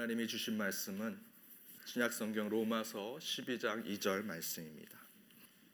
하나님이 0.00 0.26
주신 0.26 0.56
말씀은 0.56 1.20
신약 1.84 2.14
성경 2.14 2.48
로마서 2.48 3.18
12장 3.20 3.84
2절 3.84 4.24
말씀입니다. 4.24 4.98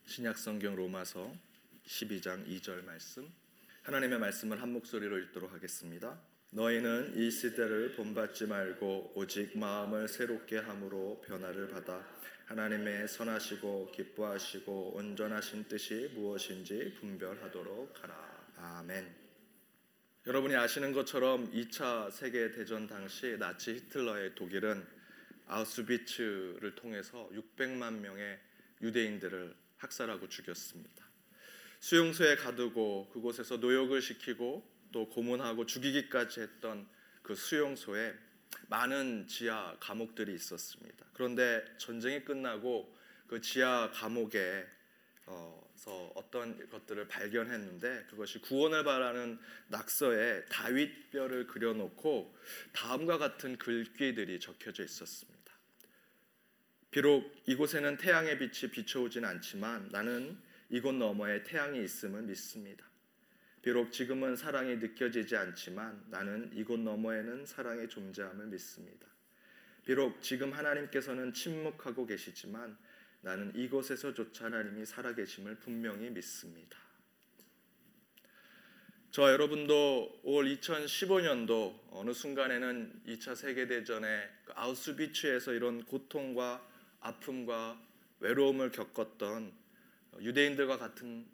신약 0.04 0.36
성경 0.36 0.74
로마서 0.74 1.32
12장 1.86 2.44
2절 2.44 2.84
말씀. 2.84 3.32
하나님의 3.84 4.18
말씀을 4.18 4.60
한 4.60 4.72
목소리로 4.72 5.16
읽도록 5.18 5.52
하겠습니다. 5.52 6.20
너희는 6.50 7.16
이 7.16 7.30
시대를 7.30 7.94
본받지 7.94 8.46
말고 8.46 9.12
오직 9.14 9.56
마음을 9.56 10.08
새롭게 10.08 10.58
함으로 10.58 11.22
변화를 11.24 11.68
받아 11.68 12.04
하나님의 12.46 13.06
선하시고 13.06 13.92
기뻐하시고 13.92 14.96
온전하신 14.96 15.68
뜻이 15.68 16.10
무엇인지 16.16 16.96
분별하도록 16.98 18.02
하라. 18.02 18.46
아멘. 18.56 19.25
여러분이 20.26 20.56
아시는 20.56 20.92
것처럼 20.92 21.52
2차 21.52 22.10
세계 22.10 22.50
대전 22.50 22.88
당시 22.88 23.36
나치 23.38 23.74
히틀러의 23.74 24.34
독일은 24.34 24.84
아우슈비츠를 25.46 26.74
통해서 26.74 27.30
600만 27.32 28.00
명의 28.00 28.36
유대인들을 28.82 29.54
학살하고 29.76 30.28
죽였습니다. 30.28 31.06
수용소에 31.78 32.34
가두고 32.34 33.10
그곳에서 33.12 33.58
노역을 33.58 34.02
시키고 34.02 34.68
또 34.90 35.08
고문하고 35.10 35.64
죽이기까지 35.64 36.40
했던 36.40 36.88
그 37.22 37.36
수용소에 37.36 38.12
많은 38.68 39.28
지하 39.28 39.76
감옥들이 39.78 40.34
있었습니다. 40.34 41.06
그런데 41.12 41.64
전쟁이 41.78 42.24
끝나고 42.24 42.92
그 43.28 43.40
지하 43.40 43.92
감옥에 43.92 44.66
어, 45.26 45.66
서 45.74 46.12
어떤 46.14 46.68
것들을 46.70 47.06
발견했는데 47.08 48.06
그것이 48.08 48.40
구원을 48.40 48.84
바라는 48.84 49.38
낙서에 49.68 50.46
다윗 50.46 51.10
뼈를 51.10 51.46
그려놓고 51.46 52.34
다음과 52.72 53.18
같은 53.18 53.58
글귀들이 53.58 54.40
적혀져 54.40 54.84
있었습니다. 54.84 55.36
비록 56.90 57.30
이곳에는 57.46 57.98
태양의 57.98 58.38
빛이 58.38 58.70
비춰오진 58.70 59.24
않지만 59.24 59.90
나는 59.92 60.38
이곳 60.70 60.94
너머에 60.94 61.42
태양이 61.42 61.84
있음을 61.84 62.22
믿습니다. 62.22 62.86
비록 63.60 63.92
지금은 63.92 64.36
사랑이 64.36 64.76
느껴지지 64.76 65.36
않지만 65.36 66.06
나는 66.08 66.50
이곳 66.54 66.80
너머에는 66.80 67.44
사랑의 67.44 67.88
존재함을 67.88 68.46
믿습니다. 68.46 69.06
비록 69.84 70.22
지금 70.22 70.52
하나님께서는 70.52 71.32
침묵하고 71.32 72.06
계시지만 72.06 72.76
나는 73.26 73.52
이곳에서조차 73.56 74.44
하나님이 74.44 74.86
살아계심을 74.86 75.56
분명히 75.56 76.08
믿습니다. 76.10 76.78
저 79.10 79.32
여러분도 79.32 80.20
올 80.22 80.44
2015년도 80.44 81.76
어느 81.90 82.12
순간에는 82.12 83.02
2차 83.08 83.34
세계대전의 83.34 84.30
그 84.44 84.52
아우슈비츠에서 84.54 85.54
이런 85.54 85.84
고통과 85.86 86.64
아픔과 87.00 87.82
외로움을 88.20 88.70
겪었던 88.70 89.52
유대인들과 90.20 90.78
같은 90.78 91.26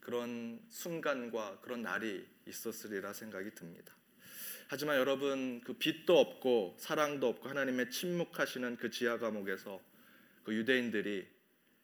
그런 0.00 0.60
순간과 0.68 1.60
그런 1.62 1.80
날이 1.80 2.26
있었으리라 2.46 3.14
생각이 3.14 3.54
듭니다. 3.54 3.94
하지만 4.66 4.98
여러분 4.98 5.62
그 5.64 5.72
빛도 5.72 6.18
없고 6.18 6.76
사랑도 6.78 7.28
없고 7.28 7.48
하나님의 7.48 7.90
침묵하시는 7.90 8.76
그 8.76 8.90
지하 8.90 9.16
감옥에서 9.16 9.80
그 10.44 10.54
유대인들이 10.54 11.37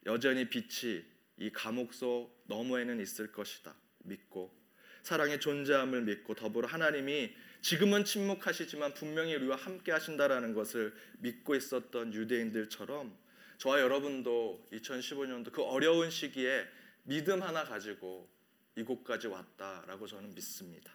여전히 0.07 0.49
빛이 0.49 1.05
이 1.39 1.51
감옥 1.51 1.95
속 1.95 2.45
너머에는 2.47 3.01
있을 3.01 3.33
것이다 3.33 3.75
믿고 4.05 4.55
사랑의 5.03 5.41
존재함을 5.41 6.03
믿고 6.03 6.35
더불어 6.35 6.69
하나님이 6.69 7.35
지금은 7.61 8.05
침묵하시지만 8.05 8.95
분명히 8.95 9.35
우리와 9.35 9.57
함께 9.57 9.93
하신다라는 9.93 10.55
것을 10.55 10.95
믿고 11.19 11.55
있었던 11.55 12.13
유대인들처럼 12.15 13.17
저와 13.59 13.81
여러분도 13.81 14.69
2015년도 14.73 15.53
그 15.53 15.63
어려운 15.63 16.11
시기에 16.11 16.67
믿음 17.05 17.43
하나 17.43 17.65
가지고 17.65 18.29
이곳까지 18.77 19.29
왔다라고 19.29 20.07
저는 20.07 20.35
믿습니다. 20.35 20.93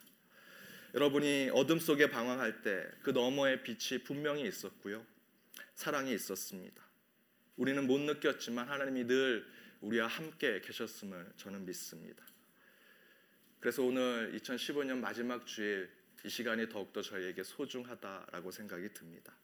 여러분이 0.94 1.52
어둠 1.54 1.80
속에 1.80 2.10
방황할 2.10 2.62
때 2.62 2.84
그 3.04 3.12
너머에 3.12 3.64
빛이 3.64 4.04
분명히 4.04 4.48
있었고요. 4.48 5.06
사랑이 5.76 6.14
있었습니다. 6.14 6.89
우리는 7.60 7.86
못 7.86 8.00
느꼈지만 8.00 8.70
하나님이 8.70 9.06
늘 9.06 9.46
우리와 9.82 10.08
함께 10.08 10.62
계셨음을 10.62 11.34
저는 11.36 11.66
믿습니다. 11.66 12.26
그래서 13.60 13.84
오늘 13.84 14.32
2015년 14.40 15.00
마지막 15.00 15.46
주일 15.46 15.90
이 16.24 16.30
시간이 16.30 16.70
더욱더 16.70 17.02
저희에게 17.02 17.44
소중하다라고 17.44 18.52
생각이 18.52 18.94
듭니다. 18.94 19.36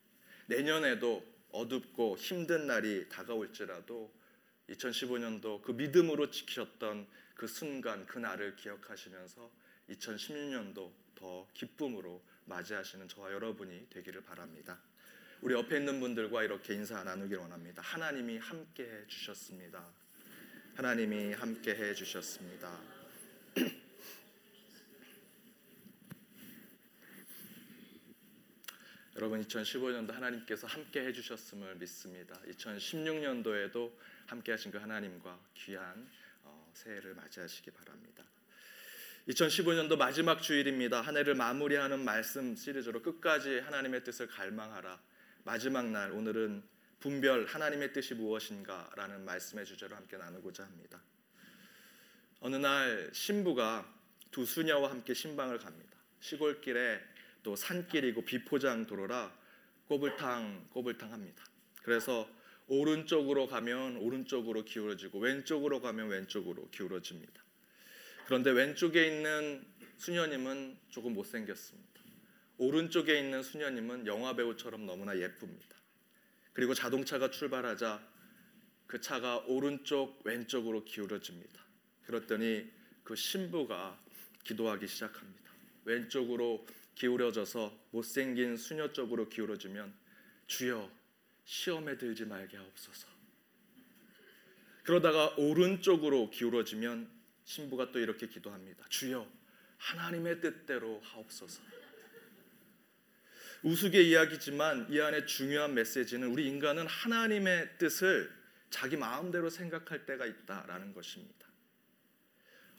내년에도 0.47 1.25
어둡고 1.51 2.15
힘든 2.15 2.67
날이 2.67 3.09
다가올지라도 3.09 4.13
2015년도 4.69 5.61
그 5.61 5.73
믿음으로 5.73 6.31
지키셨던 6.31 7.07
그 7.35 7.47
순간, 7.47 8.05
그 8.05 8.17
날을 8.17 8.55
기억하시면서 8.55 9.51
2016년도 9.89 10.89
더 11.15 11.49
기쁨으로 11.53 12.23
맞이하시는 12.45 13.09
저와 13.09 13.33
여러분이 13.33 13.89
되기를 13.89 14.23
바랍니다. 14.23 14.79
우리 15.45 15.53
옆에 15.53 15.77
있는 15.77 15.99
분들과 15.99 16.43
이렇게 16.43 16.73
인사 16.73 17.03
나누길 17.03 17.37
원합니다. 17.37 17.83
하나님이 17.83 18.39
함께 18.39 18.81
해 18.81 19.05
주셨습니다. 19.05 19.85
하나님이 20.73 21.33
함께 21.33 21.75
해 21.75 21.93
주셨습니다. 21.93 22.75
여러분 29.17 29.45
2015년도 29.45 30.13
하나님께서 30.13 30.65
함께 30.65 31.05
해 31.05 31.13
주셨음을 31.13 31.75
믿습니다. 31.75 32.41
2016년도에도 32.47 33.91
함께 34.25 34.51
하신 34.51 34.71
그 34.71 34.79
하나님과 34.79 35.39
귀한 35.53 36.09
어, 36.41 36.71
새해를 36.73 37.13
맞이하시기 37.13 37.69
바랍니다. 37.69 38.23
2015년도 39.27 39.95
마지막 39.95 40.41
주일입니다. 40.41 41.01
한 41.01 41.17
해를 41.17 41.35
마무리하는 41.35 42.03
말씀 42.03 42.55
시리즈로 42.55 43.03
끝까지 43.03 43.59
하나님의 43.59 44.03
뜻을 44.03 44.25
갈망하라. 44.25 44.99
마지막 45.45 45.91
날 45.91 46.11
오늘은 46.11 46.63
분별 46.99 47.45
하나님의 47.45 47.93
뜻이 47.93 48.15
무엇인가라는 48.15 49.25
말씀의 49.25 49.63
주제로 49.63 49.95
함께 49.95 50.17
나누고자 50.17 50.63
합니다. 50.63 50.99
어느 52.39 52.55
날 52.55 53.11
신부가 53.13 53.87
두 54.31 54.43
수녀와 54.43 54.89
함께 54.89 55.13
신방을 55.13 55.59
갑니다. 55.59 55.99
시골길에 56.19 56.99
또 57.43 57.55
산길이고 57.55 58.25
비포장 58.25 58.87
도로라 58.87 59.31
꼬불탕 59.87 60.69
꼬불탕 60.71 61.13
합니다. 61.13 61.45
그래서 61.83 62.27
오른쪽으로 62.67 63.45
가면 63.45 63.97
오른쪽으로 63.97 64.65
기울어지고 64.65 65.19
왼쪽으로 65.19 65.79
가면 65.79 66.07
왼쪽으로 66.07 66.71
기울어집니다. 66.71 67.43
그런데 68.25 68.49
왼쪽에 68.49 69.05
있는 69.05 69.63
수녀님은 69.97 70.79
조금 70.89 71.13
못생겼습니다. 71.13 71.94
오른쪽에 72.57 73.19
있는 73.19 73.43
수녀님은 73.43 74.07
영화 74.07 74.35
배우처럼 74.35 74.85
너무나 74.85 75.17
예쁩니다. 75.17 75.75
그리고 76.53 76.73
자동차가 76.73 77.29
출발하자 77.29 78.15
그 78.87 79.01
차가 79.01 79.37
오른쪽 79.39 80.21
왼쪽으로 80.25 80.85
기울어집니다. 80.85 81.65
그랬더니 82.05 82.71
그 83.03 83.15
신부가 83.15 83.99
기도하기 84.43 84.87
시작합니다. 84.87 85.51
왼쪽으로 85.85 86.65
기울어져서 86.95 87.77
못생긴 87.91 88.57
수녀 88.57 88.91
쪽으로 88.93 89.27
기울어지면 89.27 89.93
주여 90.47 90.89
시험에 91.43 91.97
들지 91.97 92.25
말게 92.25 92.57
하옵소서. 92.57 93.07
그러다가 94.83 95.33
오른쪽으로 95.37 96.29
기울어지면 96.29 97.09
신부가 97.43 97.91
또 97.91 97.99
이렇게 97.99 98.27
기도합니다. 98.27 98.85
주여 98.89 99.27
하나님의 99.77 100.41
뜻대로 100.41 100.99
하옵소서. 101.01 101.61
우스개 103.65 103.99
이야기지만 103.99 104.85
이 104.91 105.01
안에 105.01 105.25
중요한 105.25 105.73
메시지는 105.73 106.27
우리 106.27 106.47
인간은 106.47 106.85
하나님의 106.85 107.79
뜻을 107.79 108.31
자기 108.69 108.95
마음대로 108.95 109.49
생각할 109.49 110.05
때가 110.05 110.27
있다라는 110.27 110.93
것입니다. 110.93 111.47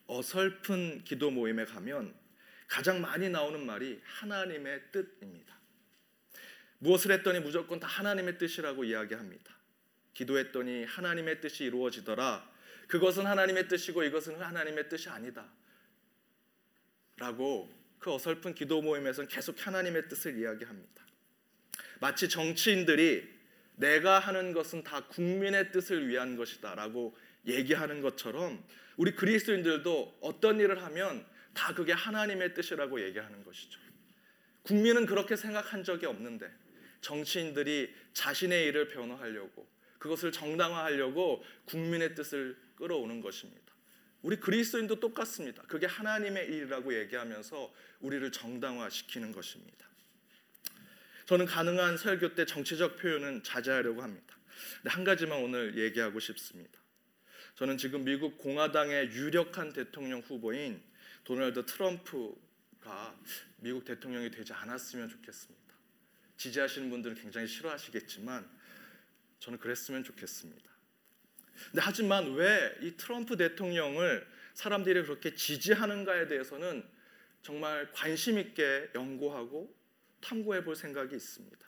어설픈 0.06 1.02
기도 1.02 1.32
모임에 1.32 1.64
가면 1.64 2.14
가장 2.68 3.00
많이 3.00 3.28
나오는 3.28 3.66
말이 3.66 4.00
하나님의 4.04 4.92
뜻입니다. 4.92 5.58
무엇을 6.78 7.10
했더니 7.10 7.40
무조건 7.40 7.80
다 7.80 7.88
하나님의 7.88 8.38
뜻이라고 8.38 8.84
이야기합니다. 8.84 9.56
기도했더니 10.14 10.84
하나님의 10.84 11.40
뜻이 11.40 11.64
이루어지더라. 11.64 12.48
그것은 12.86 13.26
하나님의 13.26 13.66
뜻이고 13.66 14.04
이것은 14.04 14.40
하나님의 14.40 14.88
뜻이 14.88 15.08
아니다. 15.08 15.48
라고 17.16 17.74
그 18.06 18.14
어설픈 18.14 18.54
기도 18.54 18.82
모임에서는 18.82 19.28
계속 19.28 19.66
하나님의 19.66 20.08
뜻을 20.08 20.38
이야기합니다. 20.38 21.04
마치 21.98 22.28
정치인들이 22.28 23.28
내가 23.74 24.20
하는 24.20 24.52
것은 24.52 24.84
다 24.84 25.08
국민의 25.08 25.72
뜻을 25.72 26.06
위한 26.06 26.36
것이다라고 26.36 27.18
얘기하는 27.48 28.02
것처럼 28.02 28.64
우리 28.96 29.16
그리스도인들도 29.16 30.18
어떤 30.20 30.60
일을 30.60 30.84
하면 30.84 31.26
다 31.52 31.74
그게 31.74 31.92
하나님의 31.92 32.54
뜻이라고 32.54 33.02
얘기하는 33.02 33.42
것이죠. 33.42 33.80
국민은 34.62 35.06
그렇게 35.06 35.34
생각한 35.34 35.82
적이 35.82 36.06
없는데 36.06 36.48
정치인들이 37.00 37.92
자신의 38.12 38.66
일을 38.66 38.86
변호하려고 38.86 39.66
그것을 39.98 40.30
정당화하려고 40.30 41.44
국민의 41.64 42.14
뜻을 42.14 42.56
끌어오는 42.76 43.20
것입니다. 43.20 43.65
우리 44.26 44.40
그리스도인도 44.40 44.98
똑같습니다. 44.98 45.62
그게 45.68 45.86
하나님의 45.86 46.46
일이라고 46.48 46.98
얘기하면서 46.98 47.72
우리를 48.00 48.32
정당화시키는 48.32 49.30
것입니다. 49.30 49.86
저는 51.26 51.46
가능한 51.46 51.96
설교 51.96 52.34
때 52.34 52.44
정치적 52.44 52.96
표현은 52.96 53.44
자제하려고 53.44 54.02
합니다. 54.02 54.36
한 54.86 55.04
가지만 55.04 55.44
오늘 55.44 55.78
얘기하고 55.78 56.18
싶습니다. 56.18 56.80
저는 57.54 57.78
지금 57.78 58.02
미국 58.02 58.36
공화당의 58.38 59.12
유력한 59.12 59.72
대통령 59.72 60.18
후보인 60.18 60.82
도널드 61.22 61.64
트럼프가 61.66 63.16
미국 63.58 63.84
대통령이 63.84 64.32
되지 64.32 64.52
않았으면 64.52 65.08
좋겠습니다. 65.08 65.72
지지하시는 66.36 66.90
분들은 66.90 67.14
굉장히 67.14 67.46
싫어하시겠지만 67.46 68.44
저는 69.38 69.60
그랬으면 69.60 70.02
좋겠습니다. 70.02 70.75
근데 71.70 71.80
하지만 71.82 72.34
왜 72.34 72.78
이 72.82 72.96
트럼프 72.96 73.36
대통령을 73.36 74.26
사람들이 74.54 75.02
그렇게 75.02 75.34
지지하는가에 75.34 76.28
대해서는 76.28 76.84
정말 77.42 77.90
관심 77.92 78.38
있게 78.38 78.90
연구하고 78.94 79.74
탐구해 80.20 80.64
볼 80.64 80.74
생각이 80.74 81.14
있습니다. 81.14 81.66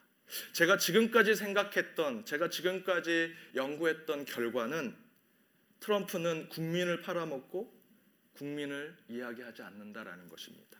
제가 0.52 0.76
지금까지 0.76 1.34
생각했던, 1.34 2.24
제가 2.24 2.50
지금까지 2.50 3.34
연구했던 3.54 4.24
결과는 4.24 4.96
트럼프는 5.80 6.48
국민을 6.48 7.00
팔아먹고 7.02 7.72
국민을 8.34 8.96
이야기하지 9.08 9.62
않는다라는 9.62 10.28
것입니다. 10.28 10.78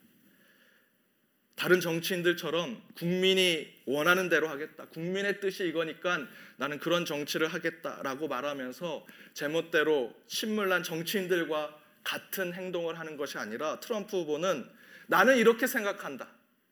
다른 1.59 1.81
정치인들처럼 1.81 2.81
국민이 2.95 3.69
원하는 3.85 4.29
대로 4.29 4.49
하겠다. 4.49 4.87
국민의 4.87 5.41
뜻이 5.41 5.67
이거니까 5.67 6.25
나는 6.57 6.79
그런 6.79 7.05
정치를 7.05 7.49
하겠다라고 7.49 8.29
말하면서 8.29 9.05
제멋대로 9.35 10.15
신물난 10.29 10.85
정치인들과 10.85 11.77
같은 12.05 12.55
행동을 12.55 12.97
하는 12.97 13.17
것이 13.17 13.39
아니라 13.39 13.81
트럼프 13.81 14.19
후보는 14.19 14.71
나는 15.09 15.37
이렇게 15.37 15.67
생각한다. 15.67 16.29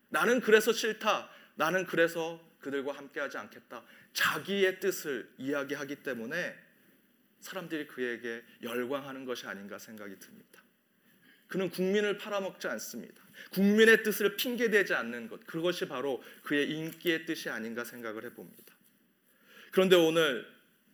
나는 0.09 0.41
그래서 0.41 0.73
싫다. 0.73 1.31
나는 1.56 1.85
그래서 1.85 2.41
그들과 2.61 2.93
함께하지 2.93 3.38
않겠다. 3.38 3.83
자기의 4.12 4.79
뜻을 4.79 5.29
이야기하기 5.37 5.97
때문에 5.97 6.56
사람들이 7.41 7.88
그에게 7.88 8.44
열광하는 8.62 9.25
것이 9.25 9.49
아닌가 9.49 9.79
생각이 9.79 10.17
듭니다. 10.21 10.62
그는 11.48 11.70
국민을 11.70 12.19
팔아먹지 12.19 12.66
않습니다. 12.69 13.22
국민의 13.50 14.02
뜻을 14.02 14.37
핑계대지 14.37 14.94
않는 14.94 15.28
것 15.28 15.46
그것이 15.46 15.87
바로 15.87 16.22
그의 16.43 16.70
인기의 16.70 17.26
뜻이 17.26 17.48
아닌가 17.50 17.84
생각을 17.84 18.25
해봅니다. 18.25 18.75
그런데 19.70 19.94
오늘 19.96 20.46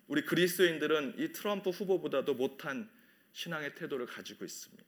우리 0.08 0.24
그리스도인들은 0.24 1.14
이 1.18 1.32
트럼프 1.32 1.70
후보보다도 1.70 2.34
못한 2.34 2.90
신앙의 3.32 3.74
태도를 3.76 4.06
가지고 4.06 4.44
있습니다. 4.44 4.84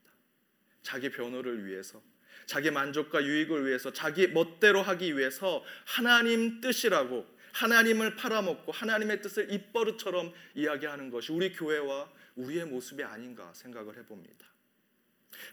자기 0.83 1.09
변호를 1.09 1.65
위해서, 1.65 2.01
자기 2.45 2.69
만족과 2.69 3.23
유익을 3.23 3.65
위해서, 3.65 3.91
자기 3.91 4.27
멋대로 4.27 4.83
하기 4.83 5.17
위해서 5.17 5.63
하나님 5.85 6.61
뜻이라고 6.61 7.25
하나님을 7.53 8.17
팔아먹고 8.17 8.71
하나님의 8.71 9.21
뜻을 9.21 9.51
입버릇처럼 9.51 10.33
이야기하는 10.55 11.09
것이 11.09 11.31
우리 11.31 11.53
교회와 11.53 12.11
우리의 12.35 12.65
모습이 12.65 13.01
아닌가 13.03 13.51
생각을 13.53 13.97
해봅니다. 13.97 14.45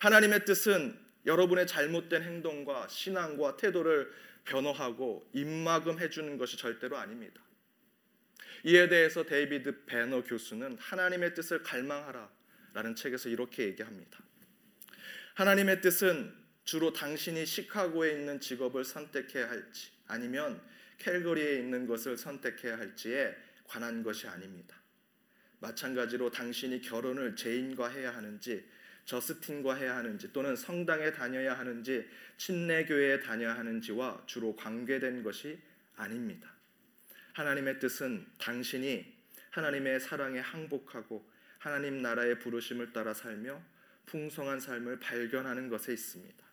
하나님의 0.01 0.45
뜻은 0.45 0.99
여러분의 1.27 1.67
잘못된 1.67 2.23
행동과 2.23 2.89
신앙과 2.89 3.57
태도를 3.57 4.13
변호하고 4.45 5.29
입막음해 5.33 6.11
주는 6.11 6.37
것이 6.37 6.57
절대로 6.57 6.97
아닙니다. 6.97 7.41
이에 8.65 8.89
대해서 8.89 9.25
데이비드 9.25 9.85
베너 9.87 10.23
교수는 10.23 10.79
하나님의 10.79 11.35
뜻을 11.35 11.63
갈망하라라는 11.63 12.95
책에서 12.97 13.29
이렇게 13.29 13.65
얘기합니다. 13.65 14.19
하나님의 15.35 15.81
뜻은 15.81 16.33
주로 16.65 16.93
당신이 16.93 17.45
시카고에 17.47 18.13
있는 18.13 18.41
직업을 18.41 18.85
선택해야 18.85 19.49
할지 19.49 19.91
아니면 20.07 20.61
캘거리에 20.99 21.59
있는 21.59 21.87
것을 21.87 22.17
선택해야 22.17 22.79
할지에 22.79 23.35
관한 23.65 24.03
것이 24.03 24.29
아닙니다. 24.29 24.77
마찬가지로 25.59 26.31
당신이 26.31 26.81
결혼을 26.83 27.35
제인과 27.35 27.89
해야 27.89 28.15
하는지 28.15 28.69
저스틴과 29.05 29.75
해야 29.75 29.97
하는지 29.97 30.33
또는 30.33 30.57
성당에 30.57 31.13
다녀야 31.13 31.59
하는지 31.59 32.09
침례교회에 32.37 33.21
다녀야 33.21 33.57
하는지와 33.57 34.23
주로 34.27 34.55
관계된 34.57 35.23
것이 35.23 35.59
아닙니다. 35.97 36.53
하나님의 37.35 37.79
뜻은 37.81 38.27
당신이 38.39 39.13
하나님의 39.51 40.01
사랑에 40.01 40.41
항복하고 40.41 41.31
하나님 41.59 42.03
나라의 42.03 42.39
부르심을 42.39 42.93
따라 42.93 43.15
살며 43.15 43.63
풍성한 44.07 44.61
삶을 44.61 44.99
발견하는 44.99 45.69
것에 45.69 45.93
있습니다. 45.93 46.45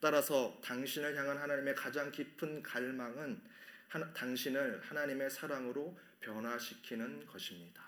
따라서 0.00 0.58
당신을 0.64 1.16
향한 1.16 1.36
하나님의 1.36 1.74
가장 1.74 2.10
깊은 2.10 2.62
갈망은 2.62 3.40
하나, 3.88 4.12
당신을 4.12 4.80
하나님의 4.82 5.30
사랑으로 5.30 5.98
변화시키는 6.20 7.26
것입니다. 7.26 7.82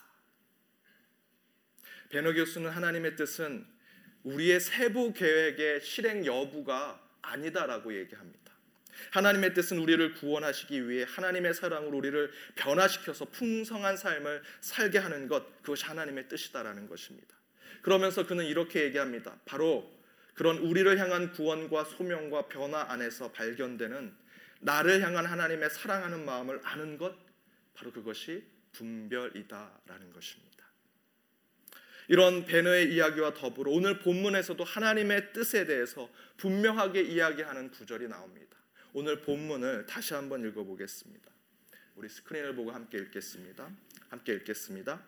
베너 2.11 2.33
교수는 2.35 2.71
하나님의 2.71 3.17
뜻은 3.17 3.67
우리의 4.25 4.61
세부 4.61 5.13
계획의 5.13 5.81
실행 5.81 6.25
여부가 6.25 7.01
아니다라고 7.23 7.97
얘기합니다. 7.97 8.43
하나님의 9.11 9.55
뜻은 9.55 9.79
우리를 9.79 10.15
구원하시기 10.15 10.89
위해 10.89 11.05
하나님의 11.09 11.55
사랑으로 11.55 11.97
우리를 11.97 12.31
변화시켜서 12.55 13.25
풍성한 13.27 13.97
삶을 13.97 14.43
살게 14.61 14.99
하는 14.99 15.29
것 15.29 15.63
그것이 15.63 15.85
하나님의 15.85 16.29
뜻이다라는 16.29 16.89
것입니다. 16.89 17.35
그러면서 17.83 18.27
그는 18.27 18.45
이렇게 18.45 18.85
얘기합니다. 18.85 19.37
바로 19.45 19.91
그런 20.35 20.59
우리를 20.59 20.99
향한 20.99 21.33
구원과 21.33 21.85
소명과 21.85 22.49
변화 22.49 22.91
안에서 22.91 23.33
발견되는 23.33 24.15
나를 24.61 25.03
향한 25.03 25.27
하나님의 25.27 25.71
사랑하는 25.71 26.25
마음을 26.25 26.61
아는 26.63 26.97
것 26.97 27.15
바로 27.75 27.91
그것이 27.93 28.45
분별이다라는 28.73 30.13
것입니다. 30.13 30.52
이런 32.09 32.45
베너의 32.45 32.93
이야기와 32.93 33.35
더불어 33.35 33.71
오늘 33.71 33.99
본문에서도 34.01 34.63
하나님의 34.63 35.33
뜻에 35.33 35.67
대해서 35.67 36.09
분명하게 36.37 37.03
이야기하는 37.03 37.71
구절이 37.71 38.09
나옵니다. 38.09 38.57
오늘 38.93 39.23
본문을 39.23 39.87
다시 39.87 40.15
한번 40.15 40.47
읽어보겠습니다. 40.47 41.31
우리 41.97 42.09
스크린을 42.09 42.55
보고 42.55 42.73
함께 42.73 42.99
읽겠습니다. 42.99 43.71
함께 44.09 44.35
읽겠습니다. 44.35 45.03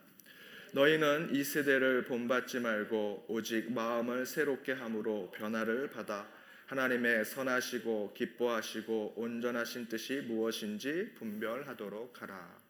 너희는 0.73 1.33
이 1.33 1.43
세대를 1.43 2.05
본받지 2.05 2.59
말고 2.59 3.25
오직 3.27 3.71
마음을 3.71 4.25
새롭게 4.25 4.73
함으로 4.73 5.31
변화를 5.31 5.89
받아 5.89 6.27
하나님의 6.65 7.25
선하시고 7.25 8.13
기뻐하시고 8.13 9.13
온전하신 9.15 9.87
뜻이 9.87 10.21
무엇인지 10.21 11.13
분별하도록 11.15 12.21
하라. 12.21 12.64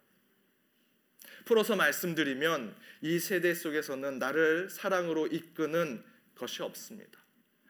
풀어서 1.45 1.75
말씀드리면 1.75 2.75
이 3.01 3.19
세대 3.19 3.53
속에서는 3.53 4.19
나를 4.19 4.69
사랑으로 4.69 5.27
이끄는 5.27 6.03
것이 6.35 6.63
없습니다. 6.63 7.19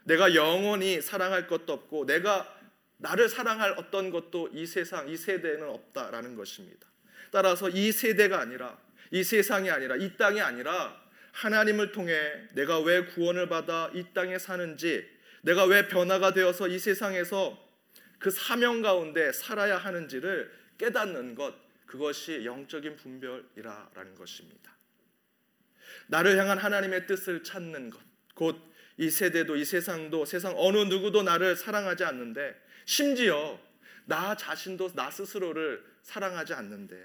내가 0.06 0.34
영원히 0.34 1.02
사랑할 1.02 1.48
것도 1.48 1.74
없고 1.74 2.06
내가 2.06 2.52
나를 2.98 3.28
사랑할 3.28 3.76
어떤 3.78 4.10
것도 4.10 4.50
이 4.54 4.66
세상, 4.66 5.10
이 5.10 5.18
세대에는 5.18 5.68
없다라는 5.70 6.36
것입니다. 6.36 6.88
따라서 7.32 7.70
이 7.70 7.92
세대가 7.92 8.40
아니라 8.40 8.78
이 9.12 9.24
세상이 9.24 9.70
아니라 9.70 9.96
이 9.98 10.16
땅이 10.16 10.40
아니라 10.40 11.02
하나님을 11.34 11.92
통해 11.92 12.16
내가 12.54 12.80
왜 12.80 13.06
구원을 13.06 13.50
받아 13.50 13.92
이 13.94 14.06
땅에 14.14 14.40
사는지 14.40 15.06
내가 15.42 15.66
왜 15.66 15.88
변화가 15.88 16.34
되어서 16.34 16.68
이 16.68 16.80
세상에서 16.80 17.62
그 18.20 18.32
사명 18.32 18.82
가운데 18.82 19.32
살아야 19.34 19.78
하는지를 19.78 20.52
깨닫는 20.78 21.36
것 21.36 21.65
그것이 21.86 22.46
영적인 22.46 22.96
분별이라라는 22.98 24.16
것입니다. 24.16 24.76
나를 26.08 26.38
향한 26.38 26.58
하나님의 26.58 27.08
뜻을 27.08 27.44
찾는 27.44 27.90
것, 27.90 28.00
곧 28.34 28.76
이 28.98 29.10
세대도 29.10 29.58
이 29.58 29.66
세상도 29.66 30.26
세상 30.26 30.54
어느 30.58 30.78
누구도 30.78 31.24
나를 31.24 31.56
사랑하지 31.56 32.06
않는데 32.06 32.56
심지어 32.86 33.60
나 34.06 34.36
자신도 34.38 34.94
나 34.94 35.12
스스로를 35.12 35.84
사랑하지 36.02 36.54
않는데 36.54 37.04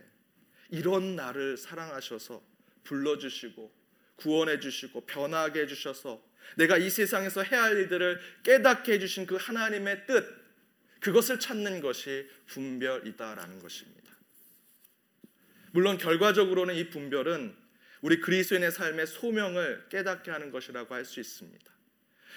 이런 0.69 1.17
나를 1.17 1.57
사랑하셔서 1.57 2.43
불러주시고 2.85 3.81
구원해 4.17 4.61
주시고 4.61 5.07
변화하게 5.07 5.63
해 5.63 5.67
주셔서 5.67 6.23
내가 6.57 6.77
이 6.77 6.91
세상에서 6.91 7.43
해야 7.43 7.65
할 7.65 7.77
일들을 7.77 8.21
깨닫게 8.45 8.93
해 8.93 8.99
주신 8.99 9.27
그 9.27 9.37
하나님의 9.37 10.07
뜻 10.07 10.41
그것을 11.01 11.41
찾는 11.41 11.81
것이 11.81 12.29
분별이다라는 12.47 13.59
것입니다. 13.59 14.00
물론 15.73 15.99
결과적으로는 15.99 16.75
이 16.75 16.91
분별은 16.91 17.55
우리 18.01 18.21
그리스도인의 18.21 18.73
삶의 18.73 19.07
소명을 19.07 19.87
깨닫게 19.89 20.31
하는 20.31 20.51
것이라고 20.51 20.95
할 20.95 21.05
수 21.05 21.21
있습니다. 21.21 21.71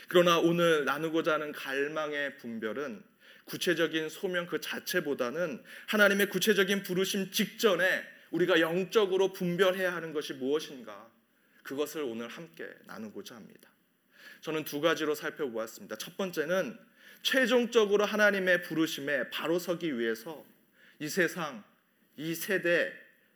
그러나 0.07 0.37
오늘 0.37 0.85
나누고자 0.85 1.33
하는 1.33 1.51
갈망의 1.51 2.37
분별은 2.37 3.03
구체적인 3.45 4.09
소명 4.09 4.45
그 4.47 4.59
자체보다는 4.59 5.63
하나님의 5.87 6.29
구체적인 6.29 6.83
부르심 6.83 7.31
직전에 7.31 8.03
우리가 8.31 8.59
영적으로 8.59 9.33
분별해야 9.33 9.93
하는 9.93 10.13
것이 10.13 10.33
무엇인가 10.33 11.09
그것을 11.61 12.01
오늘 12.03 12.27
함께 12.27 12.67
나누고자 12.85 13.35
합니다. 13.35 13.69
저는 14.41 14.65
두 14.65 14.81
가지로 14.81 15.15
살펴보았습니다. 15.15 15.95
첫 15.97 16.17
번째는 16.17 16.77
최종적으로 17.21 18.03
하나님의 18.03 18.63
부르심에 18.63 19.29
바로 19.29 19.59
서기 19.59 19.97
위해서 19.97 20.45
이 20.99 21.07
세상, 21.07 21.63
이 22.17 22.35
세대, 22.35 22.91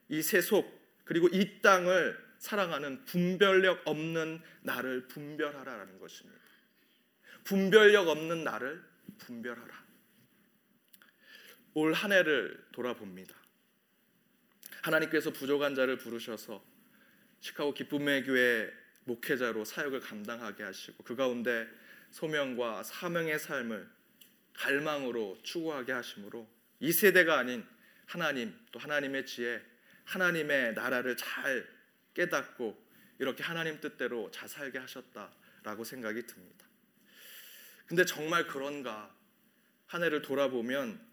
이 0.09 0.21
세속 0.21 0.77
그리고 1.05 1.27
이 1.27 1.61
땅을 1.61 2.27
사랑하는 2.37 3.05
분별력 3.05 3.81
없는 3.85 4.41
나를 4.61 5.07
분별하라라는 5.07 5.99
것입니다. 5.99 6.39
분별력 7.43 8.07
없는 8.07 8.43
나를 8.43 8.83
분별하라. 9.17 9.87
올 11.73 11.93
한 11.93 12.11
해를 12.11 12.65
돌아봅니다. 12.71 13.35
하나님께서 14.81 15.31
부족한 15.31 15.75
자를 15.75 15.97
부르셔서 15.97 16.63
시카고 17.39 17.73
기쁨의 17.73 18.23
교회 18.23 18.71
목회자로 19.03 19.63
사역을 19.63 19.99
감당하게 19.99 20.63
하시고 20.63 21.03
그 21.03 21.15
가운데 21.15 21.67
소명과 22.11 22.83
사명의 22.83 23.39
삶을 23.39 23.87
갈망으로 24.53 25.37
추구하게 25.43 25.91
하심으로 25.91 26.47
이 26.79 26.91
세대가 26.91 27.37
아닌 27.37 27.65
하나님 28.05 28.57
또 28.71 28.79
하나님의 28.79 29.25
지혜 29.25 29.61
하나님의 30.07 30.73
나라를 30.73 31.17
잘 31.17 31.67
깨닫고 32.13 32.87
이렇게 33.19 33.43
하나님 33.43 33.79
뜻대로 33.79 34.31
잘 34.31 34.47
살게 34.47 34.79
하셨다라고 34.79 35.83
생각이 35.83 36.25
듭니다. 36.25 36.65
근데 37.85 38.05
정말 38.05 38.47
그런가 38.47 39.13
한 39.85 40.03
해를 40.03 40.21
돌아보면 40.21 41.05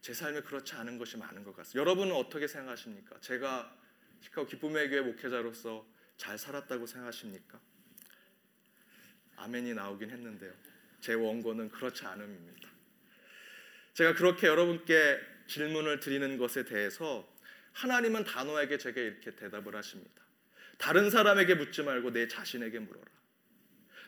제 0.00 0.14
삶에 0.14 0.40
그렇지 0.42 0.74
않은 0.74 0.98
것이 0.98 1.16
많은 1.16 1.44
것 1.44 1.54
같습니다. 1.56 1.80
여러분은 1.80 2.14
어떻게 2.14 2.46
생각하십니까? 2.46 3.20
제가 3.20 3.76
시카고 4.20 4.46
기쁨의 4.46 4.88
교회 4.88 5.00
목회자로서 5.02 5.86
잘 6.16 6.38
살았다고 6.38 6.86
생각하십니까? 6.86 7.60
아멘이 9.36 9.74
나오긴 9.74 10.10
했는데요. 10.10 10.52
제 11.00 11.14
원고는 11.14 11.70
그렇지 11.70 12.04
않음입니다. 12.06 12.68
제가 13.94 14.14
그렇게 14.14 14.46
여러분께 14.46 15.20
질문을 15.46 16.00
드리는 16.00 16.38
것에 16.38 16.64
대해서 16.64 17.30
하나님은 17.72 18.24
단호하게 18.24 18.78
제게 18.78 19.02
이렇게 19.02 19.34
대답을 19.34 19.74
하십니다. 19.76 20.22
다른 20.78 21.10
사람에게 21.10 21.54
묻지 21.54 21.82
말고 21.82 22.12
내 22.12 22.26
자신에게 22.26 22.78
물어라. 22.78 23.06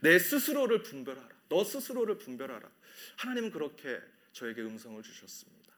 내 0.00 0.19
스스로를 0.19 0.83
분별하라. 0.83 1.28
너 1.49 1.64
스스로를 1.64 2.19
분별하라. 2.19 2.69
하나님은 3.16 3.50
그렇게 3.50 4.00
저에게 4.33 4.62
음성을 4.62 5.00
주셨습니다. 5.02 5.73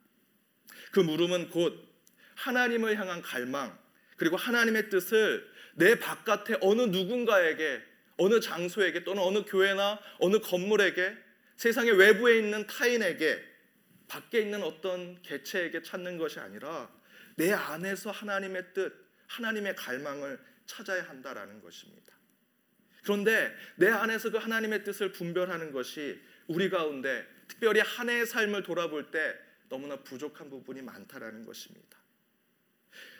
그 0.92 1.00
물음은 1.00 1.50
곧 1.50 1.88
하나님을 2.36 2.96
향한 2.98 3.20
갈망 3.22 3.76
그리고 4.16 4.36
하나님의 4.36 4.88
뜻을 4.90 5.48
내 5.74 5.98
바깥에 5.98 6.56
어느 6.60 6.82
누군가에게 6.82 7.82
어느 8.16 8.40
장소에게 8.40 9.02
또는 9.02 9.22
어느 9.22 9.44
교회나 9.44 10.00
어느 10.20 10.38
건물에게 10.38 11.16
세상의 11.56 11.98
외부에 11.98 12.38
있는 12.38 12.66
타인에게 12.66 13.42
밖에 14.06 14.40
있는 14.40 14.62
어떤 14.62 15.20
개체에게 15.22 15.82
찾는 15.82 16.18
것이 16.18 16.38
아니라 16.38 16.90
내 17.36 17.52
안에서 17.52 18.10
하나님의 18.10 18.74
뜻, 18.74 18.92
하나님의 19.26 19.76
갈망을 19.76 20.38
찾아야 20.66 21.02
한다라는 21.08 21.60
것입니다. 21.60 22.12
그런데 23.02 23.54
내 23.76 23.88
안에서 23.88 24.30
그 24.30 24.38
하나님의 24.38 24.84
뜻을 24.84 25.12
분별하는 25.12 25.72
것이 25.72 26.20
우리 26.46 26.70
가운데 26.70 27.26
특별히 27.48 27.80
한 27.80 28.08
해의 28.08 28.26
삶을 28.26 28.62
돌아볼 28.62 29.10
때 29.10 29.36
너무나 29.68 29.96
부족한 29.96 30.48
부분이 30.48 30.82
많다라는 30.82 31.44
것입니다. 31.44 31.98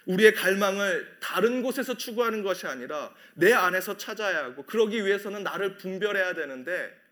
우리의 0.07 0.35
갈망을 0.35 1.17
다른 1.21 1.63
곳에서 1.63 1.97
추구하는 1.97 2.43
것이 2.43 2.67
아니라 2.67 3.15
내 3.35 3.53
안에서 3.53 3.97
찾아야 3.97 4.45
하고 4.45 4.65
그러기 4.65 5.05
위해서는 5.05 5.43
나를 5.43 5.77
분별해야 5.79 6.35
되는데 6.35 7.05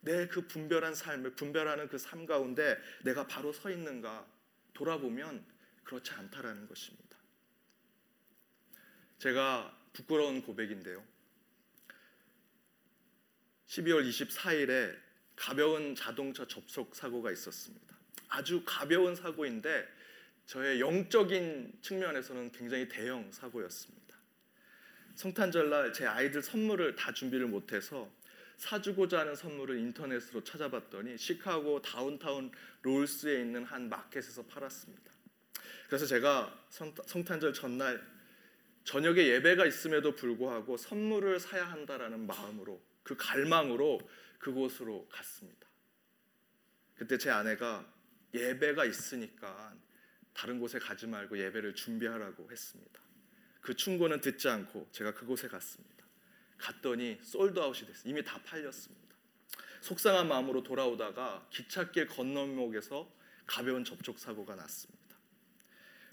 내 0.00 0.26
그 0.26 0.46
분별한 0.48 0.94
삶을 0.94 1.34
분별하는 1.36 1.88
그 1.88 1.96
삶 1.96 2.26
가운데 2.26 2.76
내가 3.04 3.26
바로 3.26 3.52
서 3.52 3.70
있는가 3.70 4.26
돌아보면 4.74 5.44
그렇지 5.84 6.12
않다라는 6.12 6.66
것입니다. 6.66 7.16
제가 9.18 9.78
부끄러운 9.92 10.42
고백인데요. 10.42 11.04
12월 13.66 14.08
24일에 14.08 14.98
가벼운 15.36 15.94
자동차 15.94 16.46
접촉 16.46 16.94
사고가 16.94 17.30
있었습니다. 17.32 17.96
아주 18.28 18.62
가벼운 18.64 19.14
사고인데 19.14 19.86
저의 20.46 20.80
영적인 20.80 21.78
측면에서는 21.80 22.52
굉장히 22.52 22.88
대형 22.88 23.30
사고였습니다. 23.30 24.16
성탄절날 25.14 25.92
제 25.92 26.06
아이들 26.06 26.42
선물을 26.42 26.96
다 26.96 27.12
준비를 27.12 27.46
못해서 27.46 28.10
사주고자 28.56 29.20
하는 29.20 29.34
선물을 29.34 29.78
인터넷으로 29.78 30.42
찾아봤더니 30.44 31.18
시카고 31.18 31.82
다운타운 31.82 32.50
롤스에 32.82 33.40
있는 33.40 33.64
한 33.64 33.88
마켓에서 33.88 34.44
팔았습니다. 34.46 35.11
그래서 35.92 36.06
제가 36.06 36.66
성탄절 36.70 37.52
전날 37.52 38.02
저녁에 38.82 39.26
예배가 39.26 39.66
있음에도 39.66 40.14
불구하고 40.14 40.78
선물을 40.78 41.38
사야 41.38 41.70
한다라는 41.70 42.26
마음으로 42.26 42.82
그 43.02 43.14
갈망으로 43.14 44.00
그곳으로 44.38 45.06
갔습니다. 45.10 45.68
그때 46.94 47.18
제 47.18 47.28
아내가 47.28 47.86
예배가 48.32 48.86
있으니까 48.86 49.76
다른 50.32 50.60
곳에 50.60 50.78
가지 50.78 51.06
말고 51.06 51.36
예배를 51.36 51.74
준비하라고 51.74 52.50
했습니다. 52.50 52.98
그 53.60 53.76
충고는 53.76 54.22
듣지 54.22 54.48
않고 54.48 54.88
제가 54.92 55.12
그곳에 55.12 55.46
갔습니다. 55.46 56.06
갔더니 56.56 57.18
솔드아웃이 57.20 57.86
됐어요. 57.86 58.10
이미 58.10 58.24
다 58.24 58.40
팔렸습니다. 58.46 59.14
속상한 59.82 60.26
마음으로 60.26 60.62
돌아오다가 60.62 61.46
기찻길 61.50 62.06
건너목에서 62.06 63.14
가벼운 63.44 63.84
접촉 63.84 64.18
사고가 64.18 64.54
났습니다. 64.54 65.01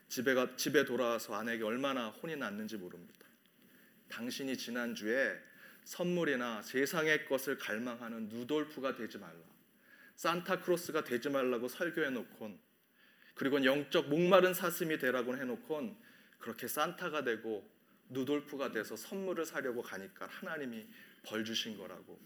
집에 0.10 0.34
가, 0.34 0.56
집에 0.56 0.86
돌아와서 0.86 1.36
아내에게 1.36 1.64
얼마나 1.64 2.10
혼이 2.10 2.36
났는지 2.36 2.78
모릅니다. 2.78 3.26
당신이 4.10 4.58
지난주에 4.58 5.40
선물이나 5.86 6.64
세상의 6.64 7.26
것을 7.26 7.58
갈망하는 7.58 8.28
누돌프가 8.30 8.96
되지 8.96 9.20
말라. 9.20 9.40
산타크로스가 10.16 11.04
되지 11.04 11.30
말라고 11.30 11.68
설교해 11.68 12.10
놓곤 12.10 12.60
그리고 13.36 13.64
영적 13.64 14.10
목마른 14.10 14.54
사슴이 14.54 14.98
되라고 14.98 15.38
해놓곤 15.38 15.96
그렇게 16.40 16.68
산타가 16.68 17.24
되고 17.24 17.70
누돌프가 18.10 18.72
돼서 18.72 18.96
선물을 18.96 19.46
사려고 19.46 19.82
가니까 19.82 20.28
하나님이 20.28 20.88
벌 21.24 21.46
주신 21.46 21.78
거라고 21.78 22.20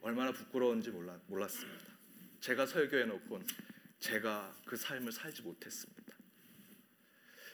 얼마나 0.00 0.32
부끄러운지 0.32 0.90
몰라, 0.90 1.20
몰랐습니다. 1.26 1.92
제가 2.40 2.66
설교해 2.66 3.04
놓곤 3.04 3.46
제가 4.00 4.56
그 4.64 4.76
삶을 4.76 5.12
살지 5.12 5.42
못했습니다. 5.42 6.21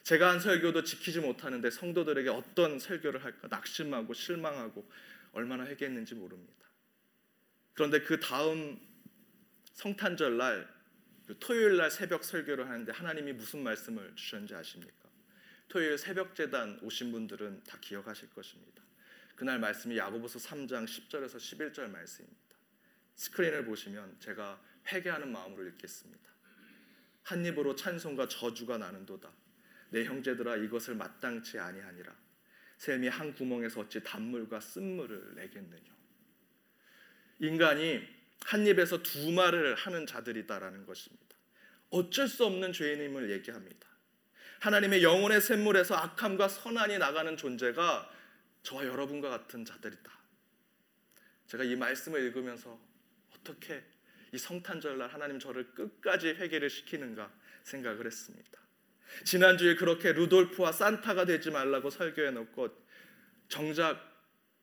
제가 0.09 0.31
한 0.31 0.41
설교도 0.41 0.85
지키지 0.85 1.21
못하는데 1.21 1.71
성도들에게 1.71 2.31
어떤 2.31 2.79
설교를 2.79 3.23
할까 3.25 3.47
낙심하고 3.49 4.15
실망하고 4.15 4.91
얼마나 5.33 5.67
회개했는지 5.67 6.15
모릅니다. 6.15 6.67
그런데 7.75 8.00
그 8.00 8.19
다음 8.19 8.81
성탄절 9.75 10.38
날그 10.38 11.38
토요일 11.41 11.77
날 11.77 11.91
새벽 11.91 12.25
설교를 12.25 12.71
하는데 12.71 12.91
하나님이 12.91 13.35
무슨 13.35 13.62
말씀을 13.62 14.17
주셨는지 14.17 14.55
아십니까? 14.55 15.11
토요일 15.69 15.99
새벽 15.99 16.35
재단 16.35 16.79
오신 16.81 17.12
분들은 17.12 17.65
다 17.65 17.77
기억하실 17.79 18.31
것입니다. 18.31 18.83
그날 19.37 19.59
말씀이 19.59 19.99
야고보서 19.99 20.38
3장 20.38 20.87
10절에서 20.87 21.37
11절 21.37 21.91
말씀입니다. 21.91 22.57
스크린을 23.15 23.67
보시면 23.67 24.17
제가 24.21 24.59
회개하는 24.91 25.31
마음으로 25.31 25.67
읽겠습니다. 25.67 26.31
한 27.25 27.45
입으로 27.45 27.77
찬송과 27.77 28.29
저주가 28.29 28.79
나는도다. 28.79 29.31
내 29.90 30.04
형제들아 30.04 30.57
이것을 30.57 30.95
마땅치 30.95 31.59
아니하니라. 31.59 32.14
샘이 32.78 33.09
한 33.09 33.35
구멍에서 33.35 33.80
어찌 33.80 34.02
단물과 34.02 34.61
쓴물을 34.61 35.35
내겠느냐. 35.35 35.97
인간이 37.40 38.02
한 38.45 38.66
입에서 38.66 39.02
두 39.02 39.33
말을 39.33 39.75
하는 39.75 40.07
자들이다라는 40.07 40.87
것입니다. 40.87 41.37
어쩔 41.90 42.28
수 42.28 42.45
없는 42.45 42.73
죄인임을 42.73 43.30
얘기합니다. 43.30 43.88
하나님의 44.61 45.02
영혼의 45.02 45.40
샘물에서 45.40 45.95
악함과 45.95 46.49
선한이 46.49 46.99
나가는 46.99 47.37
존재가 47.37 48.11
저와 48.62 48.87
여러분과 48.87 49.30
같은 49.30 49.64
자들이다. 49.64 50.18
제가 51.47 51.64
이 51.64 51.76
말씀을 51.76 52.21
읽으면서 52.25 52.78
어떻게 53.35 53.83
이 54.33 54.38
성탄절날 54.38 55.09
하나님 55.09 55.38
저를 55.38 55.73
끝까지 55.73 56.28
회개를 56.28 56.68
시키는가 56.68 57.33
생각을 57.62 58.07
했습니다. 58.07 58.59
지난주에 59.25 59.75
그렇게 59.77 60.12
루돌프와 60.12 60.73
산타가 60.73 61.25
되지 61.25 61.50
말라고 61.50 61.91
설교해 61.91 62.31
놓고 62.33 62.69
정작 63.49 63.99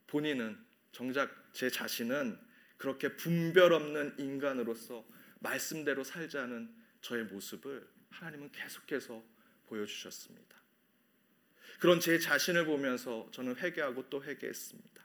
본인은 0.07 0.57
정작 0.91 1.53
제 1.53 1.69
자신은 1.69 2.39
그렇게 2.77 3.15
분별 3.15 3.73
없는 3.73 4.15
인간으로서 4.19 5.05
말씀대로 5.39 6.03
살자는 6.03 6.73
저의 7.01 7.25
모습을 7.25 7.87
하나님은 8.09 8.51
계속해서 8.51 9.23
보여주셨습니다. 9.67 10.55
그런 11.79 11.99
제 11.99 12.19
자신을 12.19 12.65
보면서 12.65 13.27
저는 13.31 13.57
회개하고 13.57 14.09
또 14.09 14.23
회개했습니다. 14.23 15.03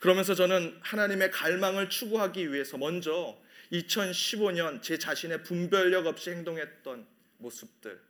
그러면서 0.00 0.34
저는 0.34 0.78
하나님의 0.80 1.30
갈망을 1.30 1.88
추구하기 1.88 2.52
위해서 2.52 2.78
먼저 2.78 3.40
2015년 3.72 4.82
제 4.82 4.98
자신의 4.98 5.42
분별력 5.42 6.06
없이 6.06 6.30
행동했던 6.30 7.06
모습들, 7.38 8.00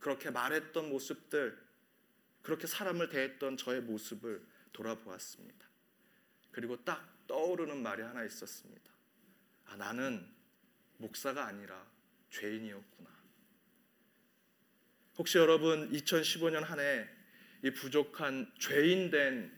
그렇게 0.00 0.30
말했던 0.30 0.88
모습들, 0.88 1.58
그렇게 2.42 2.66
사람을 2.66 3.08
대했던 3.10 3.56
저의 3.56 3.82
모습을 3.82 4.44
돌아보았습니다. 4.72 5.68
그리고 6.50 6.82
딱 6.84 7.26
떠오르는 7.26 7.82
말이 7.82 8.02
하나 8.02 8.24
있었습니다. 8.24 8.90
아, 9.66 9.76
나는 9.76 10.26
목사가 10.96 11.46
아니라 11.46 11.86
죄인이었구나. 12.30 13.10
혹시 15.18 15.38
여러분 15.38 15.90
2015년 15.92 16.62
한 16.62 16.78
해 16.80 17.20
이 17.62 17.70
부족한 17.70 18.50
죄인된 18.58 19.52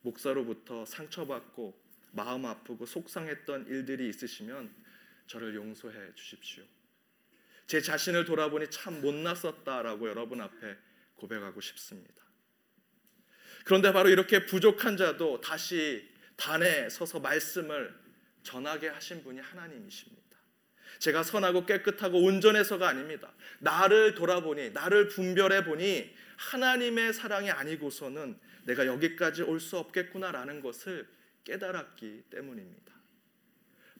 목사로부터 0.00 0.86
상처받고 0.86 1.78
마음 2.12 2.46
아프고 2.46 2.86
속상했던 2.86 3.66
일들이 3.66 4.08
있으시면 4.08 4.74
저를 5.26 5.54
용서해 5.54 6.14
주십시오. 6.14 6.64
제 7.66 7.80
자신을 7.80 8.24
돌아보니 8.24 8.70
참 8.70 9.00
못났었다라고 9.00 10.08
여러분 10.08 10.40
앞에 10.40 10.76
고백하고 11.16 11.60
싶습니다. 11.60 12.24
그런데 13.64 13.92
바로 13.92 14.08
이렇게 14.08 14.46
부족한 14.46 14.96
자도 14.96 15.40
다시 15.40 16.08
단에 16.36 16.88
서서 16.88 17.18
말씀을 17.20 17.94
전하게 18.42 18.88
하신 18.88 19.24
분이 19.24 19.40
하나님이십니다. 19.40 20.22
제가 21.00 21.24
선하고 21.24 21.66
깨끗하고 21.66 22.22
온전해서가 22.22 22.88
아닙니다. 22.88 23.32
나를 23.58 24.14
돌아보니, 24.14 24.70
나를 24.70 25.08
분별해 25.08 25.64
보니 25.64 26.14
하나님의 26.36 27.12
사랑이 27.12 27.50
아니고서는 27.50 28.38
내가 28.64 28.86
여기까지 28.86 29.42
올 29.42 29.58
수 29.60 29.78
없겠구나라는 29.78 30.60
것을 30.60 31.08
깨달았기 31.44 32.24
때문입니다. 32.30 32.94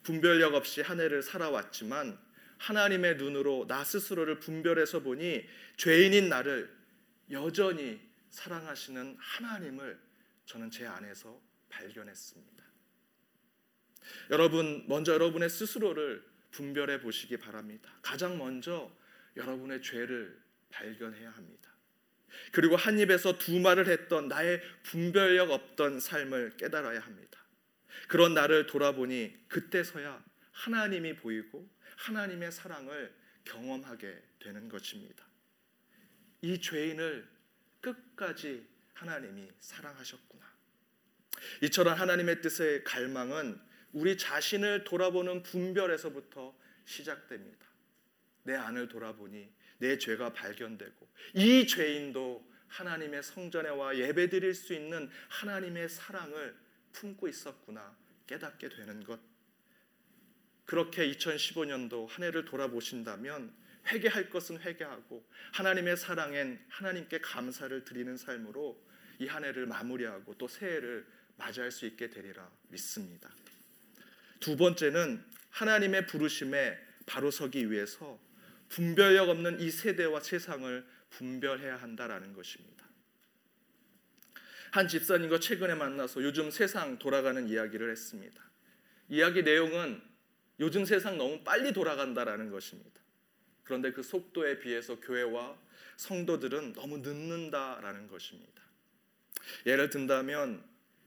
분별력 0.03 0.53
없이 0.53 0.81
한 0.81 0.99
해를 0.99 1.21
살아왔지만 1.21 2.17
하나님의 2.57 3.17
눈으로 3.17 3.65
나 3.67 3.83
스스로를 3.83 4.39
분별해서 4.39 5.01
보니 5.01 5.45
죄인인 5.77 6.29
나를 6.29 6.75
여전히 7.31 7.99
사랑하시는 8.29 9.17
하나님을 9.19 9.99
저는 10.45 10.71
제 10.71 10.85
안에서 10.85 11.39
발견했습니다. 11.69 12.63
여러분, 14.31 14.85
먼저 14.87 15.13
여러분의 15.13 15.49
스스로를 15.49 16.23
분별해 16.51 17.01
보시기 17.01 17.37
바랍니다. 17.37 17.91
가장 18.01 18.37
먼저 18.37 18.91
여러분의 19.35 19.81
죄를 19.81 20.41
발견해야 20.69 21.29
합니다. 21.29 21.71
그리고 22.51 22.75
한 22.75 22.99
입에서 22.99 23.37
두 23.37 23.59
말을 23.59 23.87
했던 23.87 24.27
나의 24.27 24.61
분별력 24.83 25.51
없던 25.51 25.99
삶을 25.99 26.57
깨달아야 26.57 26.99
합니다. 26.99 27.39
그런 28.07 28.33
나를 28.33 28.67
돌아보니 28.67 29.35
그때서야 29.47 30.23
하나님이 30.51 31.17
보이고 31.17 31.69
하나님의 31.97 32.51
사랑을 32.51 33.13
경험하게 33.43 34.23
되는 34.39 34.69
것입니다. 34.69 35.25
이 36.41 36.59
죄인을 36.59 37.27
끝까지 37.81 38.67
하나님이 38.93 39.49
사랑하셨구나. 39.59 40.45
이처럼 41.63 41.99
하나님의 41.99 42.41
뜻의 42.41 42.83
갈망은 42.83 43.59
우리 43.93 44.17
자신을 44.17 44.83
돌아보는 44.83 45.43
분별에서부터 45.43 46.57
시작됩니다. 46.85 47.67
내 48.43 48.55
안을 48.55 48.87
돌아보니 48.87 49.49
내 49.79 49.97
죄가 49.97 50.33
발견되고 50.33 51.07
이 51.35 51.67
죄인도 51.67 52.47
하나님의 52.67 53.23
성전에 53.23 53.69
와 53.69 53.95
예배드릴 53.95 54.53
수 54.53 54.73
있는 54.73 55.09
하나님의 55.29 55.89
사랑을 55.89 56.55
품고 56.93 57.27
있었구나 57.27 57.95
깨닫게 58.25 58.69
되는 58.69 59.03
것. 59.03 59.19
그렇게 60.67 61.09
2015년도 61.11 62.07
한 62.09 62.23
해를 62.25 62.45
돌아보신다면 62.45 63.51
회개할 63.87 64.29
것은 64.29 64.59
회개하고 64.59 65.25
하나님의 65.53 65.97
사랑엔 65.97 66.59
하나님께 66.69 67.19
감사를 67.21 67.83
드리는 67.83 68.15
삶으로 68.15 68.85
이 69.19 69.25
한 69.25 69.43
해를 69.43 69.65
마무리하고 69.65 70.35
또 70.37 70.47
새해를 70.47 71.05
맞이할 71.37 71.71
수 71.71 71.85
있게 71.87 72.09
되리라 72.09 72.47
믿습니다. 72.69 73.29
두 74.39 74.55
번째는 74.55 75.23
하나님의 75.49 76.05
부르심에 76.05 76.77
바로 77.07 77.31
서기 77.31 77.71
위해서 77.71 78.19
분별력 78.69 79.29
없는 79.29 79.59
이 79.59 79.71
세대와 79.71 80.19
세상을 80.19 80.85
분별해야 81.09 81.77
한다라는 81.77 82.33
것입니다. 82.33 82.85
한 84.71 84.87
집사님과 84.87 85.39
최근에 85.39 85.73
만나서 85.75 86.21
요즘 86.23 86.51
세상 86.51 86.99
돌아가는 86.99 87.47
이야기를 87.47 87.89
했습니다. 87.89 88.43
이야기 89.09 89.41
내용은 89.41 90.01
요즘 90.59 90.85
세상 90.85 91.17
너무 91.17 91.43
빨리 91.43 91.71
돌아간다라는 91.71 92.49
것입니다. 92.49 93.01
그런데 93.63 93.91
그 93.91 94.01
속도에 94.01 94.59
비해서 94.59 94.99
교회와 94.99 95.57
성도들은 95.97 96.73
너무 96.73 96.99
늦는다라는 96.99 98.07
것입니다. 98.07 98.61
예를 99.65 99.89
든다면 99.89 100.63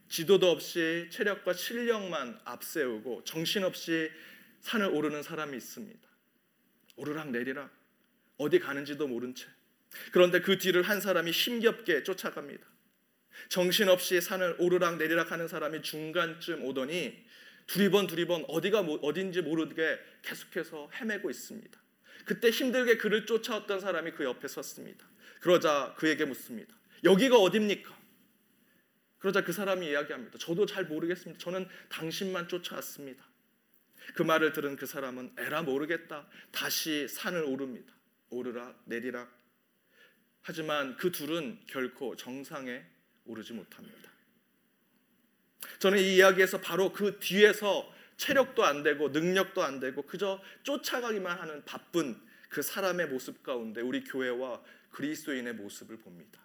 지도도 0.09 0.51
없이 0.51 1.09
체력과 1.11 1.53
실력만 1.53 2.41
앞세우고 2.45 3.25
정신없이 3.25 4.11
산을 4.61 4.89
오르는 4.89 5.23
사람이 5.23 5.57
있습니다. 5.57 6.01
오르락 6.97 7.31
내리락 7.31 7.71
어디 8.37 8.59
가는지도 8.59 9.07
모른 9.07 9.35
채. 9.35 9.47
그런데 10.13 10.41
그 10.41 10.59
뒤를 10.59 10.83
한 10.83 11.01
사람이 11.01 11.31
힘겹게 11.31 12.03
쫓아갑니다. 12.03 12.67
정신없이 13.49 14.21
산을 14.21 14.57
오르락 14.59 14.99
내리락 14.99 15.33
하는 15.33 15.49
사람이 15.49 15.83
중간쯤 15.83 16.65
오더니 16.65 17.25
두리번 17.67 18.07
두리번 18.07 18.45
어디가 18.49 18.81
어딘지 18.81 19.43
모르게 19.43 19.99
계속해서 20.23 20.91
헤매고 20.95 21.31
있습니다. 21.31 21.81
그때 22.25 22.51
힘들게 22.51 22.97
그를 22.97 23.27
쫓아왔던 23.27 23.81
사람이 23.81 24.13
그 24.13 24.25
옆에 24.25 24.49
섰습니다. 24.49 25.07
그러자 25.41 25.95
그에게 25.97 26.25
묻습니다. 26.25 26.75
여기가 27.05 27.39
어딥니까? 27.39 27.99
그러자 29.19 29.45
그 29.45 29.53
사람이 29.53 29.89
이야기합니다. 29.89 30.39
저도 30.39 30.67
잘 30.67 30.85
모르겠습니다. 30.85 31.39
저는 31.39 31.69
당신만 31.89 32.49
쫓아왔습니다. 32.49 33.25
그 34.15 34.23
말을 34.23 34.53
들은 34.53 34.77
그 34.77 34.87
사람은 34.87 35.35
에라 35.39 35.63
모르겠다. 35.63 36.27
다시 36.51 37.07
산을 37.09 37.45
오릅니다. 37.45 37.93
오르락 38.31 38.83
내리락. 38.87 39.39
하지만 40.43 40.97
그 40.97 41.13
둘은 41.13 41.61
결코 41.67 42.17
정상에 42.17 42.83
오르지 43.25 43.53
못합니다. 43.53 44.10
저는 45.79 45.99
이 45.99 46.17
이야기에서 46.17 46.61
바로 46.61 46.93
그 46.93 47.19
뒤에서 47.19 47.93
체력도 48.17 48.65
안 48.65 48.83
되고 48.83 49.09
능력도 49.09 49.63
안 49.63 49.81
되고 49.81 50.03
그저 50.03 50.41
쫓아가기만 50.63 51.39
하는 51.39 51.65
바쁜 51.65 52.21
그 52.49 52.63
사람의 52.63 53.09
모습 53.09 53.43
가운데 53.43 53.81
우리 53.81 54.05
교회와 54.05 54.61
그리스도인의 54.91 55.55
모습을 55.55 55.97
봅니다. 55.99 56.41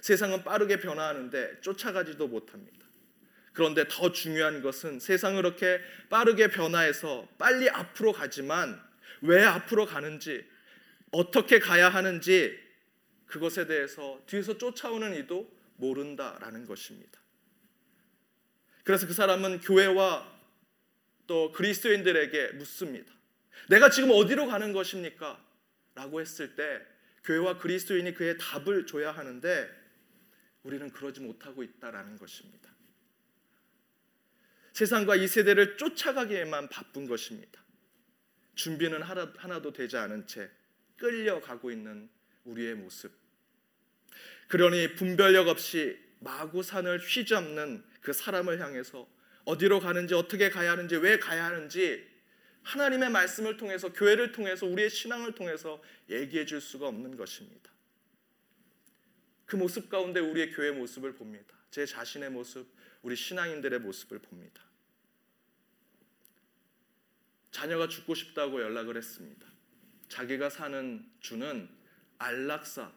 세상은 0.00 0.44
빠르게 0.44 0.78
변화하는데 0.78 1.60
쫓아가지도 1.60 2.28
못합니다. 2.28 2.86
그런데 3.52 3.84
더 3.88 4.12
중요한 4.12 4.62
것은 4.62 5.00
세상은 5.00 5.42
그렇게 5.42 5.80
빠르게 6.08 6.48
변화해서 6.48 7.28
빨리 7.36 7.68
앞으로 7.68 8.12
가지만 8.12 8.80
왜 9.22 9.44
앞으로 9.44 9.86
가는지 9.86 10.48
어떻게 11.10 11.58
가야 11.58 11.88
하는지 11.88 12.58
그것에 13.26 13.66
대해서 13.66 14.20
뒤에서 14.26 14.56
쫓아오는 14.56 15.14
이도 15.16 15.50
모른다라는 15.76 16.66
것입니다. 16.66 17.19
그래서 18.84 19.06
그 19.06 19.12
사람은 19.12 19.60
교회와 19.60 20.40
또 21.26 21.52
그리스도인들에게 21.52 22.52
묻습니다. 22.52 23.12
내가 23.68 23.90
지금 23.90 24.10
어디로 24.10 24.46
가는 24.46 24.72
것입니까? 24.72 25.44
라고 25.94 26.20
했을 26.20 26.54
때 26.56 26.80
교회와 27.24 27.58
그리스도인이 27.58 28.14
그의 28.14 28.36
답을 28.38 28.86
줘야 28.86 29.12
하는데 29.12 29.68
우리는 30.62 30.90
그러지 30.90 31.20
못하고 31.20 31.62
있다라는 31.62 32.18
것입니다. 32.18 32.70
세상과 34.72 35.16
이 35.16 35.28
세대를 35.28 35.76
쫓아가기에만 35.76 36.68
바쁜 36.68 37.06
것입니다. 37.06 37.62
준비는 38.54 39.02
하나 39.02 39.62
도 39.62 39.72
되지 39.72 39.96
않은 39.96 40.26
채 40.26 40.50
끌려가고 40.96 41.70
있는 41.70 42.08
우리의 42.44 42.74
모습. 42.74 43.12
그러니 44.48 44.94
분별력 44.94 45.48
없이 45.48 45.98
마구 46.20 46.62
산을 46.62 46.98
휘잡는 47.00 47.84
그 48.00 48.12
사람을 48.12 48.60
향해서 48.60 49.08
어디로 49.44 49.80
가는지 49.80 50.14
어떻게 50.14 50.50
가야 50.50 50.72
하는지 50.72 50.96
왜 50.96 51.18
가야 51.18 51.46
하는지 51.46 52.08
하나님의 52.62 53.10
말씀을 53.10 53.56
통해서 53.56 53.92
교회를 53.92 54.32
통해서 54.32 54.66
우리의 54.66 54.90
신앙을 54.90 55.34
통해서 55.34 55.82
얘기해 56.08 56.44
줄 56.44 56.60
수가 56.60 56.88
없는 56.88 57.16
것입니다. 57.16 57.70
그 59.46 59.56
모습 59.56 59.88
가운데 59.88 60.20
우리의 60.20 60.52
교회 60.52 60.70
모습을 60.70 61.14
봅니다. 61.14 61.56
제 61.70 61.86
자신의 61.86 62.30
모습, 62.30 62.68
우리 63.02 63.16
신앙인들의 63.16 63.80
모습을 63.80 64.18
봅니다. 64.20 64.62
자녀가 67.50 67.88
죽고 67.88 68.14
싶다고 68.14 68.60
연락을 68.60 68.96
했습니다. 68.96 69.46
자기가 70.08 70.50
사는 70.50 71.04
주는 71.20 71.68
안락사, 72.18 72.92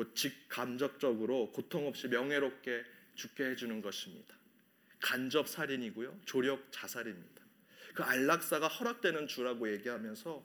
곧 0.00 0.16
직감적적으로 0.16 1.52
고통 1.52 1.86
없이 1.86 2.08
명예롭게 2.08 2.84
죽게 3.16 3.50
해주는 3.50 3.82
것입니다. 3.82 4.34
간접 4.98 5.46
살인이고요, 5.46 6.22
조력 6.24 6.72
자살입니다. 6.72 7.42
그 7.94 8.02
안락사가 8.02 8.66
허락되는 8.66 9.26
주라고 9.26 9.70
얘기하면서 9.70 10.42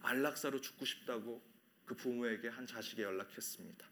안락사로 0.00 0.62
죽고 0.62 0.86
싶다고 0.86 1.42
그 1.84 1.94
부모에게 1.94 2.48
한 2.48 2.66
자식이 2.66 3.02
연락했습니다. 3.02 3.86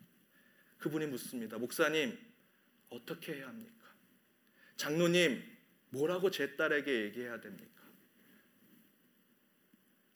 그분이 0.79 1.07
묻습니다. 1.09 1.59
목사님, 1.59 2.19
어떻게 2.89 3.35
해야 3.35 3.49
합니까? 3.49 3.95
장로님, 4.79 5.45
뭐라고 5.91 6.31
제 6.31 6.57
딸에게 6.57 7.03
얘기해야 7.03 7.43
됩니까? 7.43 7.83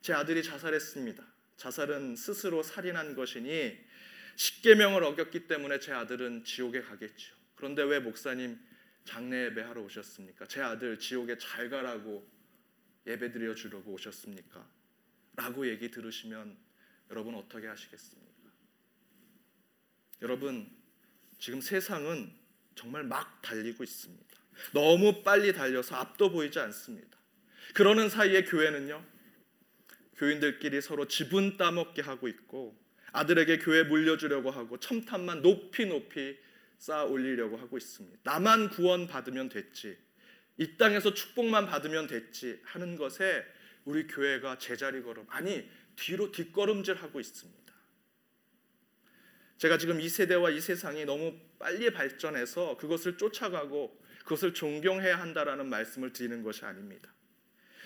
제 0.01 0.15
아들이 0.15 0.43
자살했습니다. 0.43 1.27
자살은 1.59 2.17
스스로 2.17 2.63
살인한 2.63 3.15
것이니 3.15 3.87
십계명을 4.39 5.03
어겼기 5.03 5.49
때문에 5.49 5.81
제 5.81 5.93
아들은 5.93 6.45
지옥에 6.45 6.81
가겠죠. 6.81 7.35
그런데 7.57 7.83
왜 7.83 7.99
목사님 7.99 8.57
장례 9.05 9.47
예배하러 9.47 9.83
오셨습니까? 9.83 10.47
제 10.47 10.61
아들 10.63 10.97
지옥에 10.97 11.37
잘 11.39 11.69
가라고 11.69 12.25
예배 13.05 13.33
드려 13.33 13.53
주려고 13.55 13.93
오셨습니까? 13.93 14.65
라고 15.35 15.69
얘기 15.69 15.91
들으시면 15.91 16.57
여러분 17.11 17.35
어떻게 17.35 17.67
하시겠습니까? 17.67 18.29
여러분 20.23 20.71
지금 21.41 21.61
세상은 21.61 22.33
정말 22.77 23.03
막 23.03 23.43
달리고 23.43 23.83
있습니다. 23.83 24.37
너무 24.73 25.25
빨리 25.25 25.53
달려서 25.53 25.97
앞도 25.97 26.31
보이지 26.31 26.61
않습니다. 26.61 27.19
그러는 27.75 28.09
사이에 28.09 28.45
교회는요. 28.45 29.05
교인들끼리 30.17 30.81
서로 30.81 31.09
지분 31.09 31.57
따먹게 31.57 32.03
하고 32.03 32.29
있고 32.29 32.88
아들에게 33.13 33.59
교회 33.59 33.83
물려주려고 33.83 34.51
하고 34.51 34.79
첨탑만 34.79 35.43
높이 35.43 35.87
높이 35.87 36.39
쌓아 36.79 37.05
올리려고 37.05 37.57
하고 37.57 37.77
있습니다. 37.77 38.19
나만 38.23 38.71
구원 38.71 39.07
받으면 39.07 39.49
됐지. 39.49 39.97
이 40.57 40.77
땅에서 40.77 41.15
축복만 41.15 41.67
받으면 41.67 42.07
됐지 42.07 42.61
하는 42.65 42.97
것에 42.97 43.45
우리 43.85 44.07
교회가 44.07 44.59
제자리 44.59 45.03
걸음 45.03 45.25
아니 45.29 45.69
뒤로 45.97 46.31
뒷걸음질 46.31 46.97
하고 46.97 47.21
있습니다. 47.21 47.59
제가 49.59 49.79
지금 49.79 50.01
이 50.01 50.09
세대와 50.09 50.51
이 50.51 50.61
세상이 50.61 51.05
너무 51.05 51.37
빨리 51.59 51.91
발전해서 51.93 52.77
그것을 52.77 53.19
쫓아가고 53.19 53.99
그것을 54.21 54.55
존경해야 54.55 55.19
한다라는 55.19 55.69
말씀을 55.69 56.13
드리는 56.13 56.43
것이 56.43 56.65
아닙니다. 56.65 57.13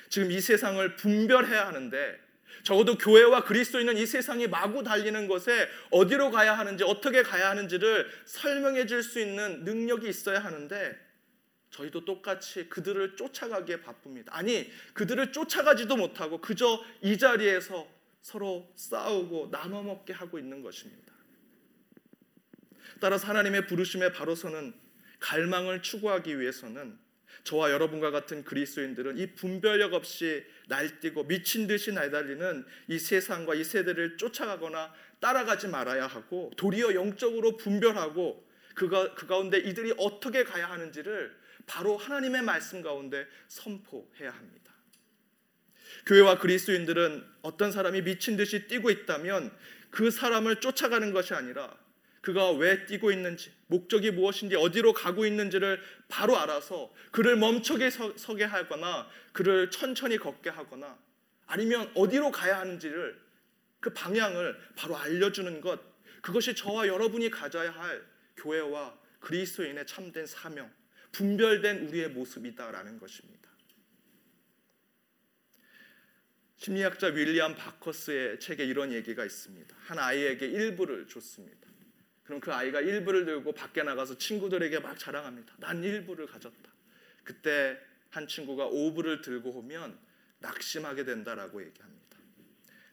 지금 0.09 0.31
이 0.31 0.41
세상을 0.41 0.97
분별해야 0.97 1.67
하는데 1.69 2.21
적어도 2.63 2.97
교회와 2.97 3.45
그리스도인은 3.45 3.97
이 3.97 4.07
세상이 4.07 4.47
마구 4.49 4.83
달리는 4.83 5.27
것에 5.29 5.69
어디로 5.91 6.31
가야 6.31 6.57
하는지 6.57 6.85
어떻게 6.85 7.23
가야 7.23 7.51
하는지를 7.51 8.09
설명해 8.27 8.87
줄 8.87 9.03
수 9.03 9.21
있는 9.21 9.65
능력이 9.65 10.09
있어야 10.09 10.39
하는데 10.39 10.97
저희도 11.71 12.05
똑같이 12.05 12.69
그들을 12.69 13.17
쫓아가기에 13.17 13.81
바쁩니다. 13.81 14.37
아니, 14.37 14.71
그들을 14.93 15.33
쫓아가지도 15.33 15.97
못하고 15.97 16.41
그저 16.41 16.85
이 17.01 17.19
자리에서 17.19 17.89
서로 18.21 18.71
싸우고 18.77 19.51
나눠 19.51 19.83
먹게 19.83 20.13
하고 20.13 20.39
있는 20.39 20.63
것입니다. 20.63 21.13
따라서 23.01 23.27
하나님의 23.27 23.67
부르심에 23.67 24.13
바로 24.13 24.35
서는 24.35 24.75
갈망을 25.19 25.83
추구하기 25.83 26.39
위해서는 26.39 26.99
저와 27.45 27.73
여러분과 27.73 28.11
같은 28.11 28.45
그리스도인들은 28.45 29.19
이 29.19 29.35
분별력 29.35 29.95
없이 29.95 30.45
날뛰고 30.69 31.27
미친 31.27 31.67
듯이 31.67 31.93
날달리는 31.93 32.65
이 32.89 32.99
세상과 32.99 33.55
이 33.55 33.65
세대를 33.65 34.17
쫓아가거나 34.17 34.93
따라가지 35.21 35.69
말아야 35.69 36.07
하고 36.07 36.51
도리어 36.57 36.95
영적으로 36.95 37.57
분별하고 37.57 38.47
그가, 38.75 39.15
그 39.15 39.27
가운데 39.27 39.59
이들이 39.59 39.95
어떻게 39.99 40.45
가야 40.45 40.71
하는지를 40.71 41.37
바로 41.67 41.97
하나님의 41.97 42.43
말씀 42.43 42.83
가운데 42.83 43.27
선포해야 43.49 44.31
합니다. 44.31 44.73
교회와 46.07 46.39
그리스도인들은 46.39 47.25
어떤 47.43 47.71
사람이 47.71 48.03
미친 48.03 48.37
듯이 48.37 48.67
뛰고 48.67 48.91
있다면 48.91 49.55
그 49.91 50.11
사람을 50.11 50.57
쫓아가는 50.57 51.13
것이 51.13 51.35
아니라 51.35 51.77
그가 52.23 52.53
왜 52.53 52.87
뛰고 52.87 53.11
있는지, 53.11 53.53
목적이 53.67 54.13
무엇인지, 54.13 54.55
어디로 54.55 54.93
가고 54.95 55.27
있는지를 55.27 55.83
바로 56.09 56.39
알아서 56.39 56.95
그를 57.11 57.37
멈추게 57.37 57.91
서, 57.91 58.35
게 58.37 58.45
하거나 58.45 59.09
그를 59.33 59.71
천천히 59.71 60.17
걷게 60.17 60.49
하거나 60.49 60.97
아니면 61.47 61.91
어디로 61.95 62.31
가야 62.31 62.61
하는지를 62.61 63.21
그 63.81 63.93
방향을 63.93 64.57
바로 64.77 64.97
알려주는 64.97 65.61
것 65.61 65.81
그것이 66.23 66.55
저와 66.55 66.87
여러분이 66.87 67.29
가져야 67.31 67.73
할 67.73 68.07
교회와 68.37 68.97
그리스도인의 69.19 69.87
참된 69.87 70.25
사명, 70.25 70.73
분별된 71.11 71.89
우리의 71.89 72.11
모습이다라는 72.11 73.01
것입니다. 73.01 73.51
심리학자 76.57 77.09
윌리엄 77.09 77.57
바커스의 77.57 78.39
책에 78.39 78.65
이런 78.65 78.93
얘기가 78.93 79.25
있습니다. 79.25 79.77
한 79.81 79.99
아이에게 79.99 80.47
일부를 80.47 81.09
줬습니다. 81.09 81.72
그럼 82.25 82.41
그 82.41 82.53
아이가 82.53 82.81
일부를 82.81 83.25
들고 83.25 83.53
밖에 83.53 83.83
나가서 83.83 84.19
친구들에게 84.19 84.81
막 84.81 84.99
자랑합니다. 84.99 85.55
난 85.59 85.83
일부를 85.83 86.27
가졌다. 86.27 86.71
그때 87.25 87.79
한 88.11 88.27
친구가 88.27 88.67
오부를 88.67 89.23
들고 89.23 89.51
오면 89.51 89.99
낙심하게 90.41 91.05
된다라고 91.05 91.65
얘기합니다. 91.65 92.03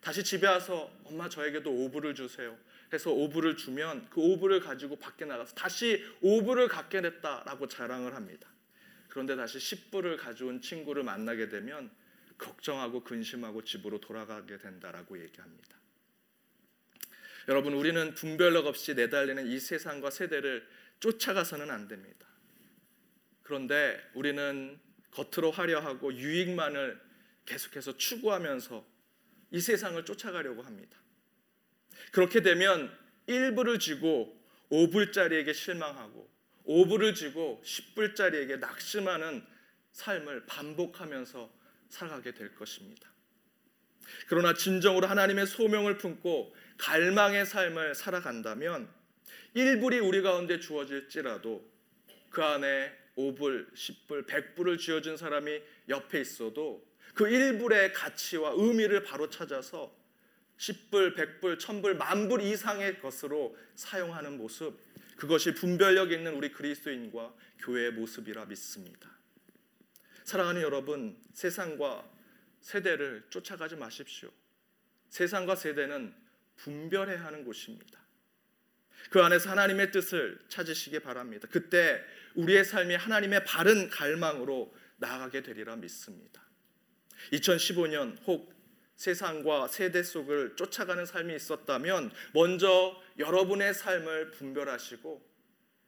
다시 0.02 0.24
집에 0.24 0.48
와서 0.48 0.92
엄마 1.04 1.28
저에게도 1.28 1.70
오부를 1.72 2.16
주세요. 2.16 2.58
해서 2.92 3.12
오부를 3.12 3.58
주면 3.58 4.08
그 4.10 4.20
오부를 4.22 4.62
가지고 4.62 4.96
밖에 4.96 5.26
나가서 5.26 5.54
다시 5.56 6.04
오부를 6.22 6.68
갖게 6.68 7.02
됐다라고 7.02 7.68
자랑을 7.68 8.16
합니다. 8.16 8.48
그런데 9.10 9.36
다시 9.36 9.58
10부를 9.58 10.18
가져온 10.18 10.62
친구를 10.62 11.04
만나게 11.04 11.50
되면 11.50 11.92
걱정하고 12.38 13.04
근심하고 13.04 13.64
집으로 13.64 14.00
돌아가게 14.00 14.58
된다라고 14.58 15.22
얘기합니다. 15.22 15.79
여러분 17.50 17.74
우리는 17.74 18.14
분별력 18.14 18.68
없이 18.68 18.94
내달리는 18.94 19.48
이 19.48 19.60
세상과 19.60 20.12
세대를 20.12 20.68
쫓아가서는 21.00 21.72
안 21.72 21.88
됩니다. 21.88 22.28
그런데 23.42 24.00
우리는 24.14 24.80
겉으로 25.10 25.50
화려하고 25.50 26.14
유익만을 26.14 27.02
계속해서 27.48 27.98
추구하면서 27.98 28.86
이 29.50 29.60
세상을 29.60 30.06
쫓아가려고 30.06 30.62
합니다. 30.62 30.96
그렇게 32.12 32.44
되면 32.44 32.96
1불을 33.28 33.80
쥐고 33.80 34.40
5불짜리에게 34.70 35.52
실망하고 35.52 36.30
5불을 36.68 37.16
쥐고 37.16 37.64
10불짜리에게 37.66 38.60
낙심하는 38.60 39.44
삶을 39.94 40.46
반복하면서 40.46 41.52
살아가게 41.90 42.36
될 42.36 42.54
것입니다. 42.54 43.10
그러나 44.28 44.54
진정으로 44.54 45.08
하나님의 45.08 45.48
소명을 45.48 45.98
품고 45.98 46.56
갈망의 46.78 47.46
삶을 47.46 47.96
살아간다면 47.96 48.90
1불이 49.56 50.06
우리 50.06 50.22
가운데 50.22 50.60
주어질지라도 50.60 51.68
그 52.30 52.44
안에 52.44 52.94
5불, 53.18 53.74
10불, 53.74 54.28
100불을 54.28 54.80
쥐어준 54.80 55.18
사람이 55.18 55.62
옆에 55.90 56.22
있어도 56.22 56.88
그 57.14 57.26
1불의 57.26 57.92
가치와 57.94 58.54
의미를 58.56 59.04
바로 59.04 59.30
찾아서 59.30 59.94
10불, 60.58 61.16
100불, 61.16 61.58
1000불, 61.58 61.98
만불 61.98 62.42
이상의 62.42 63.00
것으로 63.00 63.58
사용하는 63.76 64.38
모습 64.38 64.78
그것이 65.18 65.54
분별력 65.54 66.12
있는 66.12 66.34
우리 66.34 66.52
그리스도인과 66.52 67.34
교회의 67.60 67.92
모습이라 67.92 68.46
믿습니다. 68.46 69.10
사랑하는 70.24 70.62
여러분, 70.62 71.18
세상과 71.34 72.10
세대를 72.62 73.24
쫓아가지 73.30 73.76
마십시오. 73.76 74.30
세상과 75.10 75.56
세대는 75.56 76.14
분별해야 76.58 77.26
하는 77.26 77.44
곳입니다. 77.44 78.00
그 79.10 79.22
안에서 79.24 79.50
하나님의 79.50 79.92
뜻을 79.92 80.40
찾으시기 80.50 81.00
바랍니다. 81.00 81.48
그때 81.50 82.04
우리의 82.36 82.64
삶이 82.64 82.96
하나님의 82.96 83.46
바른 83.46 83.90
갈망으로 83.90 84.76
나아가게 84.98 85.42
되리라 85.42 85.76
믿습니다. 85.78 86.44
2015년 87.34 88.18
혹 88.28 88.54
세상과 88.96 89.70
세대 89.70 90.04
속을 90.04 90.56
쫓아가는 90.58 91.06
삶이 91.06 91.34
있었다면 91.34 92.12
먼저 92.34 93.02
여러분의 93.18 93.74
삶을 93.74 94.32
분별하시고 94.32 95.30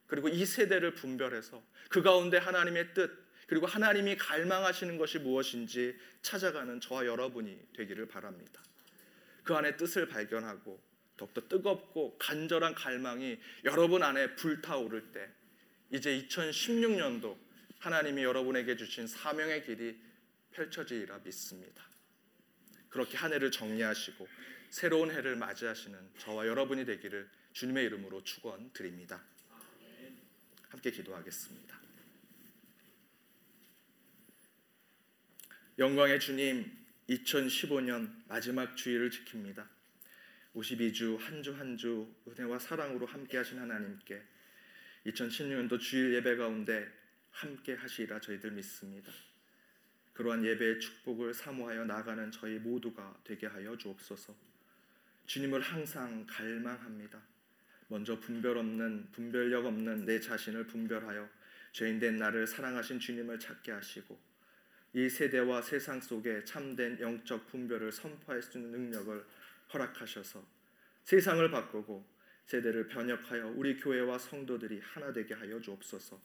그리고 0.07 0.29
이 0.29 0.45
세대를 0.45 0.93
분별해서 0.93 1.61
그 1.89 2.01
가운데 2.01 2.37
하나님의 2.37 2.93
뜻 2.93 3.11
그리고 3.51 3.67
하나님이 3.67 4.15
갈망하시는 4.15 4.97
것이 4.97 5.19
무엇인지 5.19 5.93
찾아가는 6.21 6.79
저와 6.79 7.05
여러분이 7.05 7.59
되기를 7.75 8.07
바랍니다. 8.07 8.63
그 9.43 9.53
안에 9.53 9.75
뜻을 9.75 10.07
발견하고 10.07 10.81
더욱더 11.17 11.45
뜨겁고 11.49 12.17
간절한 12.17 12.75
갈망이 12.75 13.37
여러분 13.65 14.03
안에 14.03 14.35
불타오를 14.35 15.11
때 15.11 15.29
이제 15.89 16.25
2016년도 16.29 17.37
하나님이 17.79 18.23
여러분에게 18.23 18.77
주신 18.77 19.05
사명의 19.05 19.65
길이 19.65 19.99
펼쳐지리라 20.51 21.19
믿습니다. 21.25 21.83
그렇게 22.87 23.17
한 23.17 23.33
해를 23.33 23.51
정리하시고 23.51 24.29
새로운 24.69 25.11
해를 25.11 25.35
맞이하시는 25.35 25.99
저와 26.19 26.47
여러분이 26.47 26.85
되기를 26.85 27.29
주님의 27.51 27.83
이름으로 27.87 28.23
축원드립니다. 28.23 29.21
함께 30.69 30.89
기도하겠습니다. 30.89 31.80
영광의 35.79 36.19
주님, 36.19 36.69
2015년 37.09 38.09
마지막 38.27 38.75
주일을 38.75 39.09
지킵니다. 39.09 39.65
52주 40.53 41.17
한 41.17 41.41
주 41.41 41.55
한 41.55 41.77
주 41.77 42.13
은혜와 42.27 42.59
사랑으로 42.59 43.05
함께 43.05 43.37
하신 43.37 43.57
하나님께 43.59 44.21
2016년도 45.07 45.79
주일 45.79 46.13
예배 46.15 46.35
가운데 46.35 46.87
함께 47.31 47.73
하시리라 47.73 48.19
저희들 48.19 48.51
믿습니다. 48.51 49.11
그러한 50.13 50.43
예배의 50.43 50.79
축복을 50.81 51.33
사모하여 51.33 51.85
나가는 51.85 52.29
저희 52.31 52.59
모두가 52.59 53.17
되게 53.23 53.47
하여 53.47 53.77
주옵소서. 53.77 54.35
주님을 55.25 55.61
항상 55.61 56.25
갈망합니다. 56.27 57.21
먼저 57.87 58.19
분별 58.19 58.57
없는 58.57 59.07
분별력 59.13 59.65
없는 59.65 60.05
내 60.05 60.19
자신을 60.19 60.67
분별하여 60.67 61.29
죄인 61.71 61.99
된 61.99 62.17
나를 62.17 62.45
사랑하신 62.45 62.99
주님을 62.99 63.39
찾게 63.39 63.71
하시고 63.71 64.30
이 64.93 65.09
세대와 65.09 65.61
세상 65.61 66.01
속에 66.01 66.43
참된 66.43 66.99
영적 66.99 67.47
분별을 67.47 67.91
선포할 67.91 68.41
수 68.41 68.57
있는 68.57 68.71
능력을 68.71 69.25
허락하셔서 69.73 70.45
세상을 71.05 71.49
바꾸고 71.49 72.05
세대를 72.45 72.87
변혁하여 72.87 73.47
우리 73.55 73.77
교회와 73.77 74.17
성도들이 74.17 74.81
하나 74.83 75.13
되게 75.13 75.33
하여 75.33 75.59
주옵소서. 75.61 76.19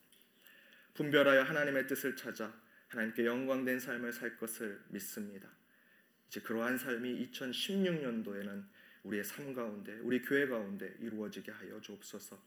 분별하여 0.95 1.43
하나님의 1.43 1.87
뜻을 1.87 2.17
찾아 2.17 2.53
하나님께 2.89 3.25
영광된 3.25 3.79
삶을 3.79 4.13
살 4.13 4.37
것을 4.37 4.83
믿습니다. 4.89 5.49
이제 6.29 6.41
그러한 6.41 6.79
삶이 6.79 7.31
2016년도에는 7.31 8.65
우리의 9.05 9.23
삶 9.23 9.55
가운데 9.55 9.93
우리 10.01 10.21
교회 10.23 10.47
가운데 10.47 10.93
이루어지게 10.99 11.53
하여 11.53 11.81
주옵소서. 11.81 12.43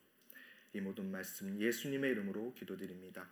이 0.74 0.82
모든 0.82 1.10
말씀 1.10 1.60
예수님의 1.60 2.12
이름으로 2.12 2.54
기도드립니다. 2.54 3.28